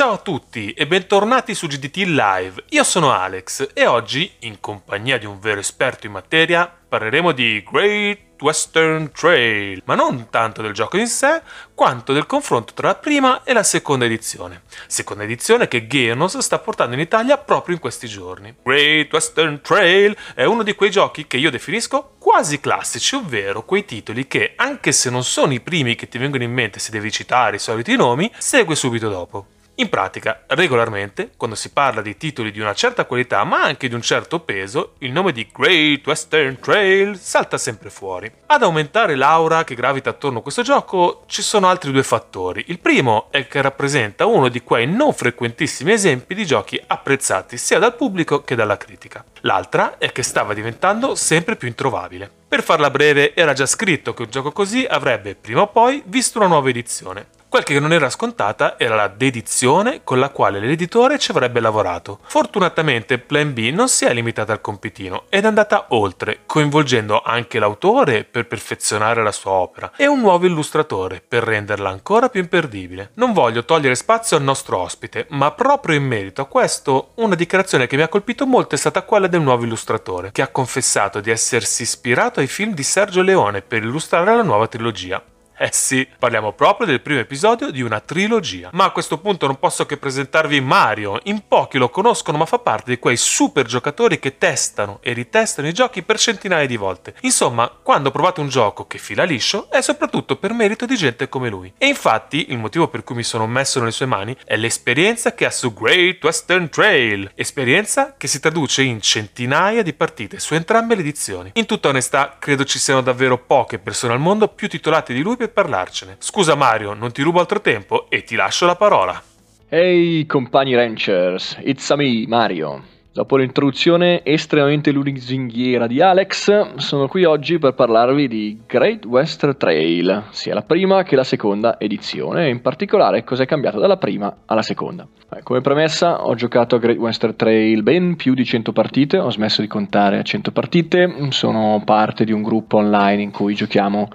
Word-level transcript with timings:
Ciao 0.00 0.12
a 0.12 0.16
tutti 0.16 0.72
e 0.72 0.86
bentornati 0.86 1.54
su 1.54 1.66
GDT 1.66 1.96
Live. 2.06 2.64
Io 2.70 2.84
sono 2.84 3.12
Alex 3.12 3.68
e 3.74 3.84
oggi, 3.84 4.32
in 4.38 4.58
compagnia 4.58 5.18
di 5.18 5.26
un 5.26 5.38
vero 5.38 5.60
esperto 5.60 6.06
in 6.06 6.12
materia, 6.12 6.74
parleremo 6.88 7.32
di 7.32 7.62
Great 7.70 8.40
Western 8.40 9.12
Trail, 9.12 9.82
ma 9.84 9.94
non 9.94 10.28
tanto 10.30 10.62
del 10.62 10.72
gioco 10.72 10.96
in 10.96 11.06
sé, 11.06 11.42
quanto 11.74 12.14
del 12.14 12.24
confronto 12.24 12.72
tra 12.72 12.88
la 12.88 12.94
prima 12.94 13.42
e 13.44 13.52
la 13.52 13.62
seconda 13.62 14.06
edizione. 14.06 14.62
Seconda 14.86 15.24
edizione 15.24 15.68
che 15.68 15.86
Gearnos 15.86 16.38
sta 16.38 16.58
portando 16.58 16.94
in 16.94 17.00
Italia 17.00 17.36
proprio 17.36 17.74
in 17.74 17.80
questi 17.82 18.08
giorni. 18.08 18.54
Great 18.62 19.12
Western 19.12 19.60
Trail 19.60 20.16
è 20.34 20.44
uno 20.44 20.62
di 20.62 20.74
quei 20.74 20.90
giochi 20.90 21.26
che 21.26 21.36
io 21.36 21.50
definisco 21.50 22.14
quasi 22.18 22.58
classici, 22.58 23.16
ovvero 23.16 23.66
quei 23.66 23.84
titoli 23.84 24.26
che, 24.26 24.54
anche 24.56 24.92
se 24.92 25.10
non 25.10 25.24
sono 25.24 25.52
i 25.52 25.60
primi 25.60 25.94
che 25.94 26.08
ti 26.08 26.16
vengono 26.16 26.42
in 26.42 26.52
mente 26.54 26.78
se 26.78 26.90
devi 26.90 27.12
citare 27.12 27.56
i 27.56 27.58
soliti 27.58 27.94
nomi, 27.96 28.32
segue 28.38 28.74
subito 28.74 29.10
dopo. 29.10 29.58
In 29.80 29.88
pratica, 29.88 30.42
regolarmente, 30.48 31.30
quando 31.38 31.56
si 31.56 31.70
parla 31.70 32.02
di 32.02 32.18
titoli 32.18 32.50
di 32.50 32.60
una 32.60 32.74
certa 32.74 33.06
qualità 33.06 33.42
ma 33.44 33.62
anche 33.62 33.88
di 33.88 33.94
un 33.94 34.02
certo 34.02 34.40
peso, 34.40 34.92
il 34.98 35.10
nome 35.10 35.32
di 35.32 35.48
Great 35.50 36.06
Western 36.06 36.60
Trail 36.60 37.18
salta 37.18 37.56
sempre 37.56 37.88
fuori. 37.88 38.30
Ad 38.44 38.62
aumentare 38.62 39.14
l'aura 39.14 39.64
che 39.64 39.74
gravita 39.74 40.10
attorno 40.10 40.40
a 40.40 40.42
questo 40.42 40.60
gioco 40.60 41.22
ci 41.28 41.40
sono 41.40 41.66
altri 41.66 41.92
due 41.92 42.02
fattori. 42.02 42.64
Il 42.66 42.78
primo 42.78 43.28
è 43.30 43.46
che 43.46 43.62
rappresenta 43.62 44.26
uno 44.26 44.48
di 44.48 44.62
quei 44.62 44.86
non 44.86 45.14
frequentissimi 45.14 45.92
esempi 45.92 46.34
di 46.34 46.44
giochi 46.44 46.78
apprezzati 46.86 47.56
sia 47.56 47.78
dal 47.78 47.96
pubblico 47.96 48.42
che 48.42 48.54
dalla 48.54 48.76
critica. 48.76 49.24
L'altra 49.40 49.96
è 49.96 50.12
che 50.12 50.22
stava 50.22 50.52
diventando 50.52 51.14
sempre 51.14 51.56
più 51.56 51.68
introvabile. 51.68 52.30
Per 52.46 52.62
farla 52.62 52.90
breve, 52.90 53.34
era 53.34 53.54
già 53.54 53.64
scritto 53.64 54.12
che 54.12 54.24
un 54.24 54.30
gioco 54.30 54.52
così 54.52 54.84
avrebbe 54.84 55.36
prima 55.36 55.62
o 55.62 55.68
poi 55.68 56.02
visto 56.04 56.36
una 56.36 56.48
nuova 56.48 56.68
edizione. 56.68 57.38
Quel 57.50 57.64
che 57.64 57.80
non 57.80 57.92
era 57.92 58.08
scontata 58.10 58.78
era 58.78 58.94
la 58.94 59.08
dedizione 59.08 60.02
con 60.04 60.20
la 60.20 60.28
quale 60.28 60.60
l'editore 60.60 61.18
ci 61.18 61.32
avrebbe 61.32 61.58
lavorato. 61.58 62.20
Fortunatamente 62.22 63.18
Plan 63.18 63.52
B 63.52 63.72
non 63.72 63.88
si 63.88 64.04
è 64.04 64.14
limitata 64.14 64.52
al 64.52 64.60
compitino 64.60 65.24
ed 65.30 65.42
è 65.42 65.46
andata 65.48 65.86
oltre, 65.88 66.42
coinvolgendo 66.46 67.20
anche 67.20 67.58
l'autore 67.58 68.22
per 68.22 68.46
perfezionare 68.46 69.24
la 69.24 69.32
sua 69.32 69.50
opera 69.50 69.90
e 69.96 70.06
un 70.06 70.20
nuovo 70.20 70.46
illustratore 70.46 71.20
per 71.26 71.42
renderla 71.42 71.88
ancora 71.88 72.28
più 72.28 72.40
imperdibile. 72.40 73.10
Non 73.14 73.32
voglio 73.32 73.64
togliere 73.64 73.96
spazio 73.96 74.36
al 74.36 74.44
nostro 74.44 74.78
ospite, 74.78 75.26
ma 75.30 75.50
proprio 75.50 75.96
in 75.96 76.04
merito 76.04 76.42
a 76.42 76.46
questo, 76.46 77.14
una 77.16 77.34
dichiarazione 77.34 77.88
che 77.88 77.96
mi 77.96 78.02
ha 78.02 78.08
colpito 78.08 78.46
molto 78.46 78.76
è 78.76 78.78
stata 78.78 79.02
quella 79.02 79.26
del 79.26 79.42
nuovo 79.42 79.64
illustratore, 79.64 80.30
che 80.30 80.42
ha 80.42 80.52
confessato 80.52 81.18
di 81.18 81.32
essersi 81.32 81.82
ispirato 81.82 82.38
ai 82.38 82.46
film 82.46 82.74
di 82.74 82.84
Sergio 82.84 83.22
Leone 83.22 83.60
per 83.60 83.82
illustrare 83.82 84.36
la 84.36 84.44
nuova 84.44 84.68
trilogia. 84.68 85.20
Eh 85.62 85.68
sì, 85.72 86.08
parliamo 86.18 86.54
proprio 86.54 86.86
del 86.86 87.02
primo 87.02 87.20
episodio 87.20 87.70
di 87.70 87.82
una 87.82 88.00
trilogia. 88.00 88.70
Ma 88.72 88.84
a 88.84 88.92
questo 88.92 89.18
punto 89.18 89.44
non 89.44 89.58
posso 89.58 89.84
che 89.84 89.98
presentarvi 89.98 90.58
Mario. 90.62 91.20
In 91.24 91.42
pochi 91.46 91.76
lo 91.76 91.90
conoscono, 91.90 92.38
ma 92.38 92.46
fa 92.46 92.58
parte 92.58 92.92
di 92.92 92.98
quei 92.98 93.18
super 93.18 93.66
giocatori 93.66 94.18
che 94.18 94.38
testano 94.38 95.00
e 95.02 95.12
ritestano 95.12 95.68
i 95.68 95.74
giochi 95.74 96.02
per 96.02 96.18
centinaia 96.18 96.66
di 96.66 96.78
volte. 96.78 97.14
Insomma, 97.20 97.68
quando 97.68 98.10
provate 98.10 98.40
un 98.40 98.48
gioco 98.48 98.86
che 98.86 98.96
fila 98.96 99.24
liscio, 99.24 99.70
è 99.70 99.82
soprattutto 99.82 100.36
per 100.36 100.54
merito 100.54 100.86
di 100.86 100.96
gente 100.96 101.28
come 101.28 101.50
lui. 101.50 101.70
E 101.76 101.88
infatti, 101.88 102.46
il 102.52 102.56
motivo 102.56 102.88
per 102.88 103.04
cui 103.04 103.16
mi 103.16 103.22
sono 103.22 103.46
messo 103.46 103.80
nelle 103.80 103.92
sue 103.92 104.06
mani 104.06 104.34
è 104.46 104.56
l'esperienza 104.56 105.34
che 105.34 105.44
ha 105.44 105.50
su 105.50 105.74
Great 105.74 106.24
Western 106.24 106.70
Trail. 106.70 107.32
Esperienza 107.34 108.14
che 108.16 108.28
si 108.28 108.40
traduce 108.40 108.80
in 108.80 109.02
centinaia 109.02 109.82
di 109.82 109.92
partite 109.92 110.38
su 110.38 110.54
entrambe 110.54 110.94
le 110.94 111.02
edizioni. 111.02 111.50
In 111.56 111.66
tutta 111.66 111.90
onestà, 111.90 112.36
credo 112.38 112.64
ci 112.64 112.78
siano 112.78 113.02
davvero 113.02 113.36
poche 113.36 113.78
persone 113.78 114.14
al 114.14 114.20
mondo 114.20 114.48
più 114.48 114.66
titolate 114.66 115.12
di 115.12 115.20
lui 115.20 115.36
per 115.36 115.48
parlarcene. 115.50 116.16
Scusa 116.18 116.54
Mario, 116.54 116.94
non 116.94 117.12
ti 117.12 117.22
rubo 117.22 117.40
altro 117.40 117.60
tempo 117.60 118.08
e 118.08 118.24
ti 118.24 118.34
lascio 118.36 118.66
la 118.66 118.76
parola. 118.76 119.22
Ehi 119.68 120.26
compagni 120.26 120.74
ranchers, 120.74 121.58
it's 121.62 121.90
a 121.90 121.96
me, 121.96 122.24
Mario. 122.26 122.82
Dopo 123.12 123.36
l'introduzione 123.36 124.24
estremamente 124.24 124.92
lusinghiera 124.92 125.88
di 125.88 126.00
Alex, 126.00 126.76
sono 126.76 127.08
qui 127.08 127.24
oggi 127.24 127.58
per 127.58 127.74
parlarvi 127.74 128.28
di 128.28 128.60
Great 128.64 129.04
Western 129.04 129.56
Trail, 129.56 130.26
sia 130.30 130.54
la 130.54 130.62
prima 130.62 131.02
che 131.02 131.16
la 131.16 131.24
seconda 131.24 131.80
edizione, 131.80 132.46
e 132.46 132.50
in 132.50 132.60
particolare 132.60 133.24
cos'è 133.24 133.46
cambiato 133.46 133.80
dalla 133.80 133.96
prima 133.96 134.42
alla 134.46 134.62
seconda. 134.62 135.08
Come 135.42 135.60
premessa, 135.60 136.24
ho 136.24 136.36
giocato 136.36 136.76
a 136.76 136.78
Great 136.78 136.98
Western 136.98 137.34
Trail 137.34 137.82
ben 137.82 138.14
più 138.14 138.32
di 138.32 138.44
100 138.44 138.70
partite, 138.70 139.18
ho 139.18 139.30
smesso 139.32 139.60
di 139.60 139.66
contare 139.66 140.18
a 140.18 140.22
100 140.22 140.52
partite, 140.52 141.12
sono 141.30 141.82
parte 141.84 142.24
di 142.24 142.30
un 142.30 142.42
gruppo 142.42 142.76
online 142.76 143.22
in 143.22 143.32
cui 143.32 143.54
giochiamo 143.54 144.08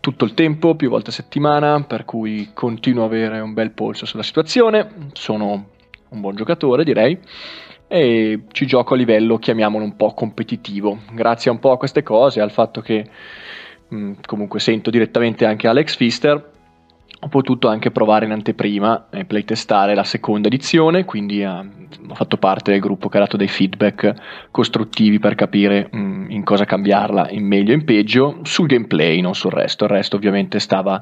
tutto 0.00 0.26
il 0.26 0.34
tempo, 0.34 0.74
più 0.74 0.90
volte 0.90 1.08
a 1.08 1.14
settimana, 1.14 1.84
per 1.84 2.04
cui 2.04 2.50
continuo 2.52 3.06
ad 3.06 3.12
avere 3.12 3.40
un 3.40 3.54
bel 3.54 3.70
polso 3.70 4.04
sulla 4.04 4.22
situazione, 4.22 4.90
sono 5.14 5.68
un 6.10 6.20
buon 6.20 6.36
giocatore 6.36 6.84
direi 6.84 7.18
e 7.92 8.44
ci 8.52 8.64
gioco 8.64 8.94
a 8.94 8.96
livello, 8.96 9.36
chiamiamolo 9.36 9.84
un 9.84 9.96
po' 9.96 10.14
competitivo, 10.14 11.00
grazie 11.12 11.50
un 11.50 11.58
po' 11.58 11.72
a 11.72 11.76
queste 11.76 12.02
cose, 12.02 12.40
al 12.40 12.50
fatto 12.50 12.80
che 12.80 13.04
mh, 13.88 13.96
mm, 13.96 14.12
comunque 14.24 14.60
sento 14.60 14.88
direttamente 14.88 15.44
anche 15.44 15.68
Alex 15.68 15.96
Fister, 15.96 16.50
ho 17.20 17.28
potuto 17.28 17.68
anche 17.68 17.90
provare 17.90 18.24
in 18.24 18.32
anteprima 18.32 19.08
e 19.10 19.26
playtestare 19.26 19.94
la 19.94 20.04
seconda 20.04 20.48
edizione, 20.48 21.04
quindi 21.04 21.42
uh, 21.42 21.50
ho 22.08 22.14
fatto 22.14 22.38
parte 22.38 22.70
del 22.70 22.80
gruppo 22.80 23.10
che 23.10 23.18
ha 23.18 23.20
dato 23.20 23.36
dei 23.36 23.48
feedback 23.48 24.14
costruttivi 24.50 25.18
per 25.18 25.34
capire 25.34 25.90
mh, 25.92 26.30
in 26.30 26.44
cosa 26.44 26.64
cambiarla, 26.64 27.28
in 27.28 27.46
meglio 27.46 27.72
e 27.72 27.74
in 27.74 27.84
peggio, 27.84 28.38
sul 28.40 28.68
gameplay, 28.68 29.20
non 29.20 29.34
sul 29.34 29.52
resto. 29.52 29.84
Il 29.84 29.90
resto 29.90 30.16
ovviamente 30.16 30.58
stava 30.60 30.98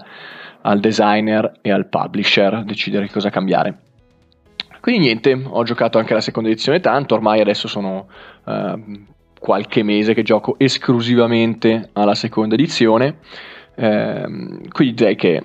al 0.62 0.80
designer 0.80 1.52
e 1.62 1.70
al 1.70 1.86
publisher 1.86 2.64
decidere 2.64 3.08
cosa 3.08 3.30
cambiare. 3.30 3.89
Quindi 4.80 5.02
niente, 5.02 5.40
ho 5.44 5.62
giocato 5.62 5.98
anche 5.98 6.14
la 6.14 6.20
seconda 6.20 6.48
edizione 6.48 6.80
tanto, 6.80 7.14
ormai 7.14 7.40
adesso 7.40 7.68
sono 7.68 8.08
uh, 8.44 9.04
qualche 9.38 9.82
mese 9.82 10.14
che 10.14 10.22
gioco 10.22 10.54
esclusivamente 10.58 11.90
alla 11.92 12.14
seconda 12.14 12.54
edizione. 12.54 13.18
Uh, 13.76 14.68
quindi 14.70 14.94
direi 14.94 15.16
che 15.16 15.42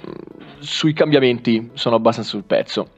sui 0.60 0.94
cambiamenti 0.94 1.72
sono 1.74 1.96
abbastanza 1.96 2.30
sul 2.30 2.44
pezzo. 2.44 2.90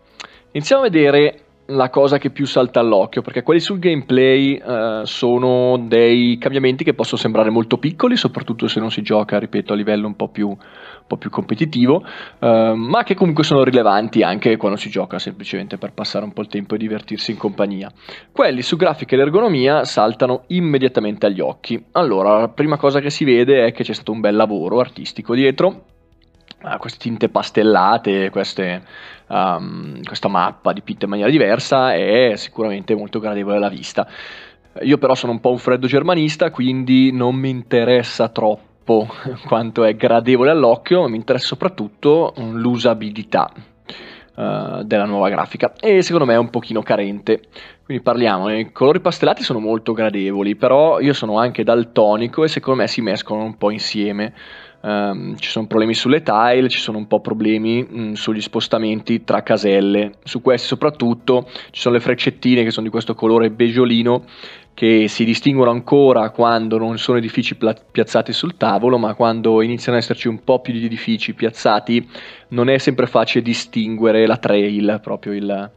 Iniziamo 0.51 0.83
a 0.83 0.89
vedere 0.89 1.41
la 1.67 1.89
cosa 1.89 2.17
che 2.17 2.29
più 2.29 2.45
salta 2.45 2.79
all'occhio, 2.79 3.21
perché 3.21 3.43
quelli 3.43 3.59
sul 3.59 3.79
gameplay 3.79 4.61
uh, 4.63 5.03
sono 5.05 5.77
dei 5.77 6.37
cambiamenti 6.37 6.83
che 6.83 6.93
possono 6.93 7.19
sembrare 7.19 7.49
molto 7.49 7.77
piccoli, 7.77 8.15
soprattutto 8.15 8.67
se 8.67 8.79
non 8.79 8.91
si 8.91 9.01
gioca, 9.01 9.37
ripeto, 9.37 9.73
a 9.73 9.75
livello 9.75 10.07
un 10.07 10.15
po' 10.15 10.29
più, 10.29 10.47
un 10.47 10.57
po 11.05 11.17
più 11.17 11.29
competitivo, 11.29 12.05
uh, 12.39 12.73
ma 12.73 13.03
che 13.03 13.15
comunque 13.15 13.43
sono 13.43 13.63
rilevanti 13.63 14.23
anche 14.23 14.55
quando 14.55 14.77
si 14.77 14.89
gioca 14.89 15.19
semplicemente 15.19 15.77
per 15.77 15.91
passare 15.91 16.23
un 16.23 16.31
po' 16.31 16.41
il 16.41 16.47
tempo 16.47 16.75
e 16.75 16.77
divertirsi 16.77 17.31
in 17.31 17.37
compagnia. 17.37 17.91
Quelli 18.31 18.61
su 18.61 18.77
grafica 18.77 19.15
ed 19.15 19.21
ergonomia 19.21 19.83
saltano 19.83 20.43
immediatamente 20.47 21.25
agli 21.25 21.41
occhi. 21.41 21.83
Allora, 21.93 22.39
la 22.39 22.47
prima 22.49 22.77
cosa 22.77 23.01
che 23.01 23.09
si 23.09 23.25
vede 23.25 23.65
è 23.65 23.71
che 23.73 23.83
c'è 23.83 23.93
stato 23.93 24.13
un 24.13 24.21
bel 24.21 24.35
lavoro 24.35 24.79
artistico 24.79 25.35
dietro, 25.35 25.83
queste 26.79 26.99
tinte 26.99 27.29
pastellate, 27.29 28.29
queste, 28.29 28.81
um, 29.27 30.01
questa 30.03 30.27
mappa 30.27 30.73
dipinta 30.73 31.05
in 31.05 31.11
maniera 31.11 31.31
diversa 31.31 31.93
è 31.93 32.33
sicuramente 32.35 32.95
molto 32.95 33.19
gradevole 33.19 33.57
alla 33.57 33.69
vista. 33.69 34.07
Io 34.81 34.97
però 34.97 35.15
sono 35.15 35.31
un 35.31 35.39
po' 35.39 35.51
un 35.51 35.57
freddo 35.57 35.87
germanista, 35.87 36.51
quindi 36.51 37.11
non 37.11 37.35
mi 37.35 37.49
interessa 37.49 38.29
troppo 38.29 39.07
quanto 39.47 39.83
è 39.83 39.95
gradevole 39.95 40.51
all'occhio, 40.51 41.01
ma 41.01 41.07
mi 41.07 41.17
interessa 41.17 41.47
soprattutto 41.47 42.33
l'usabilità 42.37 43.51
uh, 44.35 44.83
della 44.83 45.05
nuova 45.05 45.29
grafica 45.29 45.73
e 45.79 46.01
secondo 46.01 46.25
me 46.25 46.33
è 46.33 46.37
un 46.37 46.49
pochino 46.49 46.81
carente. 46.81 47.41
Quindi 47.83 48.03
parliamo, 48.03 48.53
i 48.53 48.71
colori 48.71 48.99
pastellati 48.99 49.43
sono 49.43 49.59
molto 49.59 49.93
gradevoli, 49.93 50.55
però 50.55 50.99
io 50.99 51.13
sono 51.13 51.39
anche 51.39 51.63
daltonico 51.63 52.43
e 52.43 52.49
secondo 52.49 52.81
me 52.81 52.87
si 52.87 53.01
mescolano 53.01 53.45
un 53.45 53.57
po' 53.57 53.71
insieme. 53.71 54.33
Um, 54.87 55.35
ci 55.35 55.49
sono 55.49 55.67
problemi 55.67 55.93
sulle 55.93 56.23
tile, 56.23 56.69
ci 56.69 56.79
sono 56.79 56.97
un 56.97 57.07
po' 57.07 57.19
problemi 57.19 57.83
mh, 57.83 57.99
mm, 57.99 58.13
sugli 58.13 58.39
spostamenti 58.39 59.25
tra 59.25 59.43
caselle. 59.43 60.13
Su 60.23 60.41
questi 60.41 60.65
soprattutto 60.65 61.49
ci 61.71 61.81
sono 61.81 61.95
le 61.95 61.99
freccettine 61.99 62.63
che 62.63 62.71
sono 62.71 62.85
di 62.85 62.91
questo 62.91 63.13
colore 63.13 63.51
beggiolino 63.51 64.23
che 64.73 65.09
si 65.09 65.25
distinguono 65.25 65.71
ancora 65.71 66.29
quando 66.29 66.77
non 66.77 66.97
sono 66.99 67.17
edifici 67.17 67.55
pla- 67.55 67.75
piazzati 67.91 68.31
sul 68.31 68.55
tavolo, 68.55 68.97
ma 68.97 69.13
quando 69.13 69.61
iniziano 69.61 69.97
ad 69.97 70.03
esserci 70.03 70.29
un 70.29 70.41
po' 70.45 70.61
più 70.61 70.71
di 70.71 70.85
edifici 70.85 71.33
piazzati 71.33 72.07
non 72.49 72.69
è 72.69 72.77
sempre 72.77 73.07
facile 73.07 73.43
distinguere 73.43 74.25
la 74.25 74.37
trail, 74.37 75.01
proprio 75.03 75.33
il, 75.33 75.71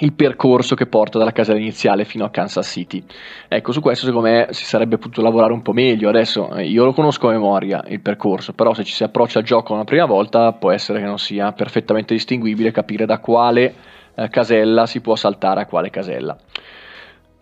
il 0.00 0.12
percorso 0.12 0.74
che 0.74 0.86
porta 0.86 1.18
dalla 1.18 1.32
casa 1.32 1.56
iniziale 1.56 2.04
fino 2.04 2.24
a 2.24 2.30
Kansas 2.30 2.68
City. 2.68 3.02
Ecco, 3.48 3.72
su 3.72 3.80
questo 3.80 4.06
secondo 4.06 4.28
me 4.28 4.48
si 4.50 4.64
sarebbe 4.64 4.98
potuto 4.98 5.22
lavorare 5.22 5.52
un 5.52 5.62
po' 5.62 5.72
meglio. 5.72 6.08
Adesso 6.08 6.54
eh, 6.54 6.66
io 6.66 6.84
lo 6.84 6.92
conosco 6.92 7.28
a 7.28 7.32
memoria 7.32 7.82
il 7.88 8.00
percorso, 8.00 8.52
però 8.52 8.74
se 8.74 8.84
ci 8.84 8.92
si 8.92 9.04
approccia 9.04 9.38
al 9.38 9.44
gioco 9.44 9.72
una 9.72 9.84
prima 9.84 10.06
volta 10.06 10.52
può 10.52 10.70
essere 10.70 11.00
che 11.00 11.06
non 11.06 11.18
sia 11.18 11.52
perfettamente 11.52 12.14
distinguibile 12.14 12.70
capire 12.70 13.06
da 13.06 13.18
quale 13.18 13.74
eh, 14.14 14.28
casella 14.28 14.86
si 14.86 15.00
può 15.00 15.16
saltare 15.16 15.62
a 15.62 15.66
quale 15.66 15.90
casella. 15.90 16.36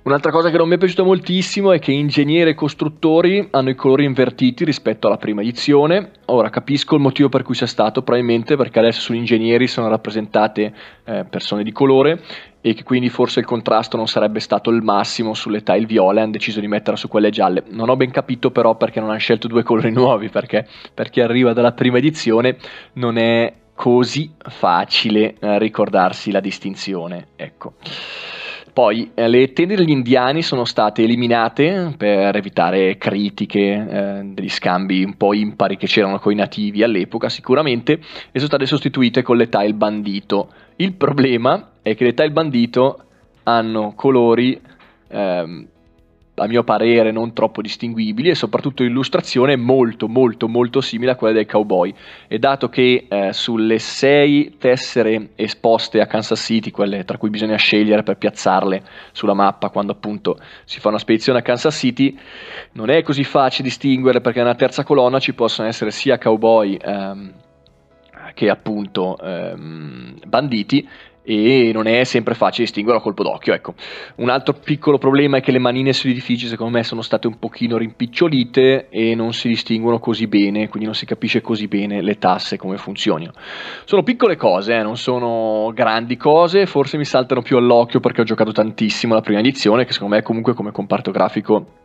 Un'altra 0.07 0.31
cosa 0.31 0.51
che 0.51 0.57
non 0.57 0.69
mi 0.69 0.77
è 0.77 0.79
piaciuta 0.79 1.03
moltissimo 1.03 1.73
è 1.73 1.81
che 1.81 1.91
ingegneri 1.91 2.51
e 2.51 2.55
costruttori 2.55 3.49
hanno 3.51 3.71
i 3.71 3.75
colori 3.75 4.05
invertiti 4.05 4.65
rispetto 4.65 5.09
alla 5.09 5.17
prima 5.17 5.41
edizione. 5.41 6.13
Ora 6.27 6.49
capisco 6.49 6.95
il 6.95 7.01
motivo 7.01 7.29
per 7.29 7.43
cui 7.43 7.57
sia 7.57 7.67
stato, 7.67 8.03
probabilmente 8.03 8.55
perché 8.55 8.79
adesso 8.79 9.01
sugli 9.01 9.17
ingegneri 9.17 9.67
sono 9.67 9.89
rappresentate 9.89 10.73
eh, 11.03 11.25
persone 11.29 11.65
di 11.65 11.73
colore 11.73 12.23
e 12.61 12.75
che 12.75 12.85
quindi 12.85 13.09
forse 13.09 13.41
il 13.41 13.47
contrasto 13.47 13.97
non 13.97 14.07
sarebbe 14.07 14.39
stato 14.39 14.71
il 14.71 14.81
massimo 14.81 15.35
sulle 15.35 15.65
tile 15.65 15.87
viole, 15.87 16.21
hanno 16.21 16.31
deciso 16.31 16.61
di 16.61 16.69
metterla 16.69 16.97
su 16.97 17.09
quelle 17.09 17.31
gialle. 17.31 17.65
Non 17.71 17.89
ho 17.89 17.97
ben 17.97 18.13
capito 18.13 18.53
però 18.53 18.77
perché 18.77 19.01
non 19.01 19.11
hanno 19.11 19.19
scelto 19.19 19.49
due 19.49 19.65
colori 19.65 19.91
nuovi, 19.91 20.29
perché 20.29 20.69
per 20.95 21.11
chi 21.11 21.21
arriva 21.21 21.53
dalla 21.53 21.73
prima 21.73 21.99
edizione 21.99 22.59
non 22.93 23.19
è 23.19 23.53
così 23.75 24.31
facile 24.39 25.35
eh, 25.41 25.59
ricordarsi 25.59 26.31
la 26.31 26.39
distinzione. 26.39 27.27
Ecco. 27.35 27.73
Poi 28.77 29.13
eh, 29.15 29.27
le 29.27 29.55
tende 29.55 29.75
degli 29.75 29.89
indiani 29.89 30.43
sono 30.43 30.67
state 30.67 31.03
eliminate 31.03 31.95
per 31.97 32.37
evitare 32.37 32.99
critiche, 32.99 33.59
eh, 33.59 34.21
degli 34.23 34.51
scambi 34.51 35.03
un 35.03 35.17
po' 35.17 35.33
impari 35.33 35.79
che 35.79 35.87
c'erano 35.87 36.19
con 36.19 36.33
i 36.33 36.35
nativi 36.35 36.83
all'epoca 36.83 37.31
sicuramente 37.31 37.93
e 37.95 38.01
sono 38.35 38.49
state 38.49 38.67
sostituite 38.67 39.23
con 39.23 39.39
le 39.39 39.49
tile 39.49 39.73
bandito. 39.73 40.51
Il 40.77 40.93
problema 40.93 41.71
è 41.81 41.95
che 41.95 42.05
le 42.05 42.13
tile 42.13 42.33
bandito 42.33 43.03
hanno 43.45 43.95
colori 43.97 44.61
ehm, 45.09 45.67
a 46.39 46.47
mio 46.47 46.65
parere 46.65 47.13
non 47.13 47.33
troppo 47.33 47.63
distinguibili 47.63 48.29
e 48.29 48.35
soprattutto 48.35 48.83
l'illustrazione 48.83 49.57
molto 49.57 50.07
molto 50.07 50.49
molto 50.49 50.81
simile 50.81 51.13
a 51.13 51.17
quella 51.17 51.35
dei 51.35 51.47
cowboy. 51.47 51.95
E 52.29 52.39
dato 52.39 52.69
che 52.69 53.07
eh, 53.09 53.33
sulle 53.33 53.79
sei 53.79 54.57
tessere 54.59 55.31
esposte 55.35 56.01
a 56.01 56.07
Kansas 56.07 56.41
City, 56.41 56.71
quelle 56.71 57.05
tra 57.05 57.17
cui 57.17 57.31
bisogna 57.31 57.57
scegliere 57.57 58.03
per 58.03 58.17
piazzarle 58.17 58.83
sulla 59.13 59.35
mappa 59.35 59.71
quando 59.71 59.93
appunto 59.93 60.39
si 60.65 60.81
fa 60.81 60.89
una 60.89 60.99
spedizione 60.99 61.39
a 61.39 61.43
Kansas 61.43 61.77
City, 61.77 62.17
non 62.73 62.91
è 62.91 63.03
così 63.03 63.25
facile 63.25 63.69
distinguere 63.69 64.21
perché 64.21 64.41
nella 64.41 64.55
terza 64.55 64.85
colonna 64.85 65.19
ci 65.19 65.33
possono 65.33 65.69
essere 65.69 65.91
sia 65.91 66.19
cowboy 66.19 66.75
ehm, 66.75 67.33
che 68.35 68.51
appunto 68.51 69.17
ehm, 69.19 70.19
banditi 70.27 70.87
e 71.27 71.73
non 71.75 71.89
è 71.89 72.05
sempre 72.05 72.35
facile 72.35 72.65
distinguere 72.65 72.99
a 72.99 73.03
colpo 73.03 73.25
d'occhio. 73.25 73.53
Ecco. 73.53 73.75
Un 74.17 74.29
altro 74.29 74.55
piccolo 74.55 74.97
problema 74.97 75.39
è 75.39 75.41
che 75.41 75.51
le 75.51 75.59
manine 75.59 75.93
sugli 75.93 76.13
edifici 76.13 76.47
secondo 76.47 76.77
me 76.77 76.85
sono 76.85 77.03
state 77.03 77.27
un 77.27 77.39
pochino 77.39 77.77
rimpicciolite 77.77 78.89
e 78.89 79.15
non 79.17 79.33
si 79.33 79.49
distinguono 79.49 79.99
così 79.99 80.29
bene, 80.29 80.69
quindi 80.69 80.85
non 80.85 80.95
si 80.95 81.05
capisce 81.05 81.41
così 81.41 81.67
bene 81.67 82.01
le 82.01 82.19
tasse 82.19 82.57
come 82.57 82.77
funzionano. 82.77 83.33
Sono 83.85 84.05
piccole 84.05 84.37
cose, 84.37 84.77
eh, 84.77 84.83
non 84.83 84.97
sono 84.97 85.73
grandi 85.75 86.17
cose, 86.17 86.67
forse 86.67 86.97
mi 86.97 87.05
saltano 87.05 87.43
più 87.43 87.57
all'occhio 87.57 87.99
perché 87.99 88.21
ho 88.21 88.25
giocato 88.25 88.53
tantissimo 88.53 89.15
la 89.15 89.21
prima 89.21 89.41
edizione, 89.41 89.85
che 89.85 89.93
secondo 89.93 90.15
me 90.15 90.23
comunque 90.23 90.55
come 90.55 90.71
comparto 90.71 91.11
grafico 91.11 91.85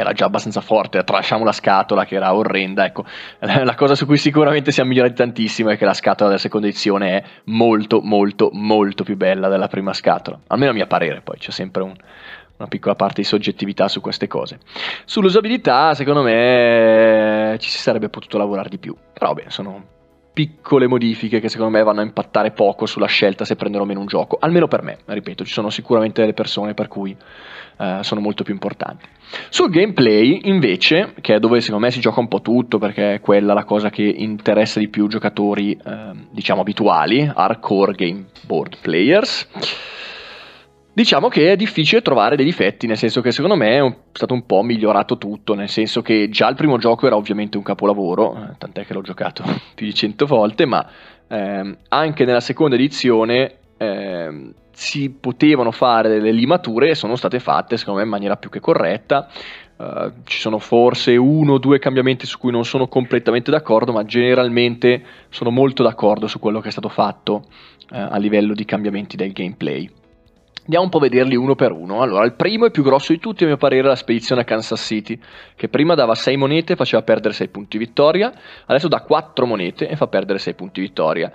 era 0.00 0.12
già 0.12 0.24
abbastanza 0.24 0.60
forte, 0.60 1.04
trasciamo 1.04 1.44
la 1.44 1.52
scatola 1.52 2.04
che 2.04 2.16
era 2.16 2.34
orrenda, 2.34 2.84
ecco, 2.84 3.04
la 3.40 3.74
cosa 3.74 3.94
su 3.94 4.06
cui 4.06 4.18
sicuramente 4.18 4.72
siamo 4.72 4.90
migliorati 4.90 5.14
tantissimo 5.14 5.70
è 5.70 5.76
che 5.76 5.84
la 5.84 5.94
scatola 5.94 6.28
della 6.30 6.40
seconda 6.40 6.66
edizione 6.66 7.18
è 7.18 7.24
molto 7.44 8.00
molto 8.02 8.50
molto 8.52 9.04
più 9.04 9.16
bella 9.16 9.48
della 9.48 9.68
prima 9.68 9.92
scatola, 9.92 10.38
almeno 10.48 10.70
a 10.70 10.74
mio 10.74 10.86
parere, 10.86 11.20
poi 11.20 11.38
c'è 11.38 11.50
sempre 11.50 11.82
un, 11.82 11.94
una 12.56 12.68
piccola 12.68 12.94
parte 12.94 13.20
di 13.20 13.26
soggettività 13.26 13.88
su 13.88 14.00
queste 14.00 14.26
cose. 14.26 14.58
Sull'usabilità 15.04 15.94
secondo 15.94 16.22
me 16.22 17.56
ci 17.58 17.70
si 17.70 17.78
sarebbe 17.78 18.08
potuto 18.08 18.38
lavorare 18.38 18.68
di 18.68 18.78
più, 18.78 18.96
però 19.12 19.34
beh, 19.34 19.46
sono 19.48 19.98
piccole 20.32 20.86
modifiche 20.86 21.40
che 21.40 21.48
secondo 21.48 21.76
me 21.76 21.82
vanno 21.82 22.00
a 22.00 22.04
impattare 22.04 22.52
poco 22.52 22.86
sulla 22.86 23.06
scelta 23.06 23.44
se 23.44 23.56
prendere 23.56 23.82
o 23.82 23.86
meno 23.86 24.00
un 24.00 24.06
gioco, 24.06 24.38
almeno 24.40 24.68
per 24.68 24.82
me, 24.82 24.98
ripeto, 25.04 25.44
ci 25.44 25.52
sono 25.52 25.70
sicuramente 25.70 26.20
delle 26.20 26.34
persone 26.34 26.74
per 26.74 26.88
cui 26.88 27.16
eh, 27.78 27.98
sono 28.02 28.20
molto 28.20 28.44
più 28.44 28.52
importanti. 28.52 29.06
Sul 29.48 29.70
gameplay 29.70 30.40
invece, 30.44 31.14
che 31.20 31.34
è 31.34 31.38
dove 31.38 31.60
secondo 31.60 31.86
me 31.86 31.90
si 31.90 32.00
gioca 32.00 32.20
un 32.20 32.28
po' 32.28 32.40
tutto 32.40 32.78
perché 32.78 33.14
è 33.14 33.20
quella 33.20 33.54
la 33.54 33.64
cosa 33.64 33.90
che 33.90 34.02
interessa 34.02 34.78
di 34.78 34.88
più 34.88 35.08
giocatori 35.08 35.72
eh, 35.72 36.10
diciamo 36.30 36.60
abituali, 36.60 37.30
hardcore 37.32 37.92
game 37.92 38.26
board 38.46 38.78
players, 38.80 39.48
Diciamo 41.00 41.28
che 41.28 41.50
è 41.50 41.56
difficile 41.56 42.02
trovare 42.02 42.36
dei 42.36 42.44
difetti, 42.44 42.86
nel 42.86 42.98
senso 42.98 43.22
che 43.22 43.32
secondo 43.32 43.56
me 43.56 43.78
è 43.78 43.96
stato 44.12 44.34
un 44.34 44.44
po' 44.44 44.60
migliorato 44.60 45.16
tutto, 45.16 45.54
nel 45.54 45.70
senso 45.70 46.02
che 46.02 46.28
già 46.28 46.46
il 46.46 46.56
primo 46.56 46.76
gioco 46.76 47.06
era 47.06 47.16
ovviamente 47.16 47.56
un 47.56 47.62
capolavoro, 47.62 48.34
eh, 48.34 48.56
tant'è 48.58 48.84
che 48.84 48.92
l'ho 48.92 49.00
giocato 49.00 49.42
più 49.74 49.86
di 49.86 49.94
100 49.94 50.26
volte, 50.26 50.66
ma 50.66 50.86
ehm, 51.26 51.74
anche 51.88 52.26
nella 52.26 52.40
seconda 52.40 52.74
edizione 52.74 53.60
ehm, 53.78 54.52
si 54.72 55.08
potevano 55.08 55.70
fare 55.70 56.10
delle 56.10 56.32
limature 56.32 56.90
e 56.90 56.94
sono 56.94 57.16
state 57.16 57.40
fatte 57.40 57.78
secondo 57.78 58.00
me 58.00 58.04
in 58.04 58.10
maniera 58.10 58.36
più 58.36 58.50
che 58.50 58.60
corretta. 58.60 59.26
Uh, 59.76 60.12
ci 60.24 60.38
sono 60.38 60.58
forse 60.58 61.16
uno 61.16 61.54
o 61.54 61.58
due 61.58 61.78
cambiamenti 61.78 62.26
su 62.26 62.36
cui 62.36 62.50
non 62.50 62.66
sono 62.66 62.88
completamente 62.88 63.50
d'accordo, 63.50 63.92
ma 63.92 64.04
generalmente 64.04 65.02
sono 65.30 65.48
molto 65.48 65.82
d'accordo 65.82 66.26
su 66.26 66.38
quello 66.38 66.60
che 66.60 66.68
è 66.68 66.70
stato 66.70 66.90
fatto 66.90 67.44
uh, 67.88 68.08
a 68.10 68.18
livello 68.18 68.52
di 68.52 68.66
cambiamenti 68.66 69.16
del 69.16 69.32
gameplay. 69.32 69.90
Andiamo 70.62 70.84
un 70.84 70.90
po' 70.90 70.98
a 70.98 71.00
vederli 71.00 71.36
uno 71.36 71.54
per 71.54 71.72
uno. 71.72 72.02
Allora, 72.02 72.24
il 72.24 72.34
primo 72.34 72.66
e 72.66 72.70
più 72.70 72.82
grosso 72.82 73.12
di 73.12 73.18
tutti, 73.18 73.44
a 73.44 73.46
mio 73.46 73.56
parere, 73.56 73.82
è 73.82 73.88
la 73.88 73.96
spedizione 73.96 74.42
a 74.42 74.44
Kansas 74.44 74.80
City, 74.80 75.18
che 75.56 75.68
prima 75.68 75.94
dava 75.94 76.14
6 76.14 76.36
monete 76.36 76.74
e 76.74 76.76
faceva 76.76 77.02
perdere 77.02 77.34
6 77.34 77.48
punti 77.48 77.78
vittoria, 77.78 78.32
adesso 78.66 78.88
dà 78.88 79.00
4 79.00 79.46
monete 79.46 79.88
e 79.88 79.96
fa 79.96 80.06
perdere 80.06 80.38
6 80.38 80.54
punti 80.54 80.80
vittoria. 80.80 81.32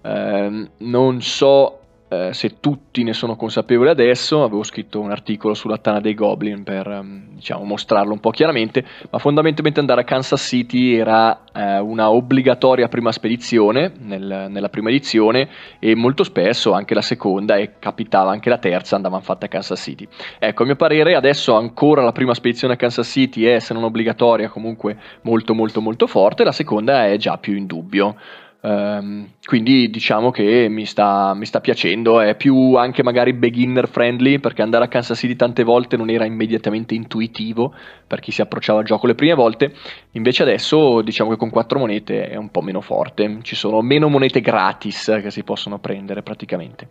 Eh, 0.00 0.68
non 0.78 1.20
so 1.20 1.80
eh, 2.08 2.32
se 2.32 2.60
tutti 2.60 3.02
ne 3.02 3.12
sono 3.12 3.36
consapevoli 3.36 3.90
adesso, 3.90 4.42
avevo 4.42 4.62
scritto 4.62 5.00
un 5.00 5.10
articolo 5.10 5.54
sulla 5.54 5.78
Tana 5.78 6.00
dei 6.00 6.14
Goblin 6.14 6.62
per 6.62 6.86
ehm, 6.86 7.34
diciamo, 7.34 7.64
mostrarlo 7.64 8.12
un 8.12 8.20
po' 8.20 8.30
chiaramente, 8.30 8.84
ma 9.10 9.18
fondamentalmente 9.18 9.80
andare 9.80 10.00
a 10.00 10.04
Kansas 10.04 10.40
City 10.40 10.94
era 10.94 11.44
eh, 11.52 11.78
una 11.78 12.10
obbligatoria 12.10 12.88
prima 12.88 13.12
spedizione 13.12 13.92
nel, 13.98 14.46
nella 14.48 14.68
prima 14.68 14.88
edizione 14.88 15.48
e 15.78 15.94
molto 15.94 16.24
spesso 16.24 16.72
anche 16.72 16.94
la 16.94 17.02
seconda 17.02 17.56
e 17.56 17.78
capitava 17.78 18.30
anche 18.30 18.48
la 18.48 18.58
terza 18.58 18.96
andavano 18.96 19.22
fatte 19.22 19.46
a 19.46 19.48
Kansas 19.48 19.80
City. 19.80 20.08
Ecco, 20.38 20.62
a 20.62 20.66
mio 20.66 20.76
parere 20.76 21.14
adesso 21.14 21.54
ancora 21.54 22.02
la 22.02 22.12
prima 22.12 22.34
spedizione 22.34 22.74
a 22.74 22.76
Kansas 22.76 23.06
City 23.06 23.44
è 23.44 23.58
se 23.58 23.74
non 23.74 23.84
obbligatoria 23.84 24.48
comunque 24.48 24.96
molto 25.22 25.54
molto 25.54 25.80
molto 25.80 26.06
forte, 26.06 26.44
la 26.44 26.52
seconda 26.52 27.06
è 27.06 27.16
già 27.16 27.36
più 27.36 27.54
in 27.54 27.66
dubbio. 27.66 28.16
Um, 28.60 29.28
quindi 29.44 29.88
diciamo 29.88 30.32
che 30.32 30.66
mi 30.68 30.84
sta, 30.84 31.32
mi 31.34 31.46
sta, 31.46 31.60
piacendo, 31.60 32.20
è 32.20 32.34
più 32.34 32.74
anche 32.74 33.04
magari 33.04 33.32
beginner 33.32 33.88
friendly 33.88 34.40
perché 34.40 34.62
andare 34.62 34.84
a 34.84 34.88
Kansas 34.88 35.16
City 35.16 35.36
tante 35.36 35.62
volte 35.62 35.96
non 35.96 36.10
era 36.10 36.24
immediatamente 36.24 36.94
intuitivo 36.94 37.72
per 38.04 38.18
chi 38.18 38.32
si 38.32 38.40
approcciava 38.40 38.80
al 38.80 38.84
gioco 38.84 39.06
le 39.06 39.14
prime 39.14 39.34
volte, 39.34 39.72
invece 40.12 40.42
adesso 40.42 41.02
diciamo 41.02 41.30
che 41.30 41.36
con 41.36 41.50
quattro 41.50 41.78
monete 41.78 42.28
è 42.28 42.34
un 42.34 42.50
po' 42.50 42.60
meno 42.60 42.80
forte, 42.80 43.38
ci 43.42 43.54
sono 43.54 43.80
meno 43.80 44.08
monete 44.08 44.40
gratis 44.40 45.18
che 45.22 45.30
si 45.30 45.44
possono 45.44 45.78
prendere 45.78 46.22
praticamente. 46.22 46.88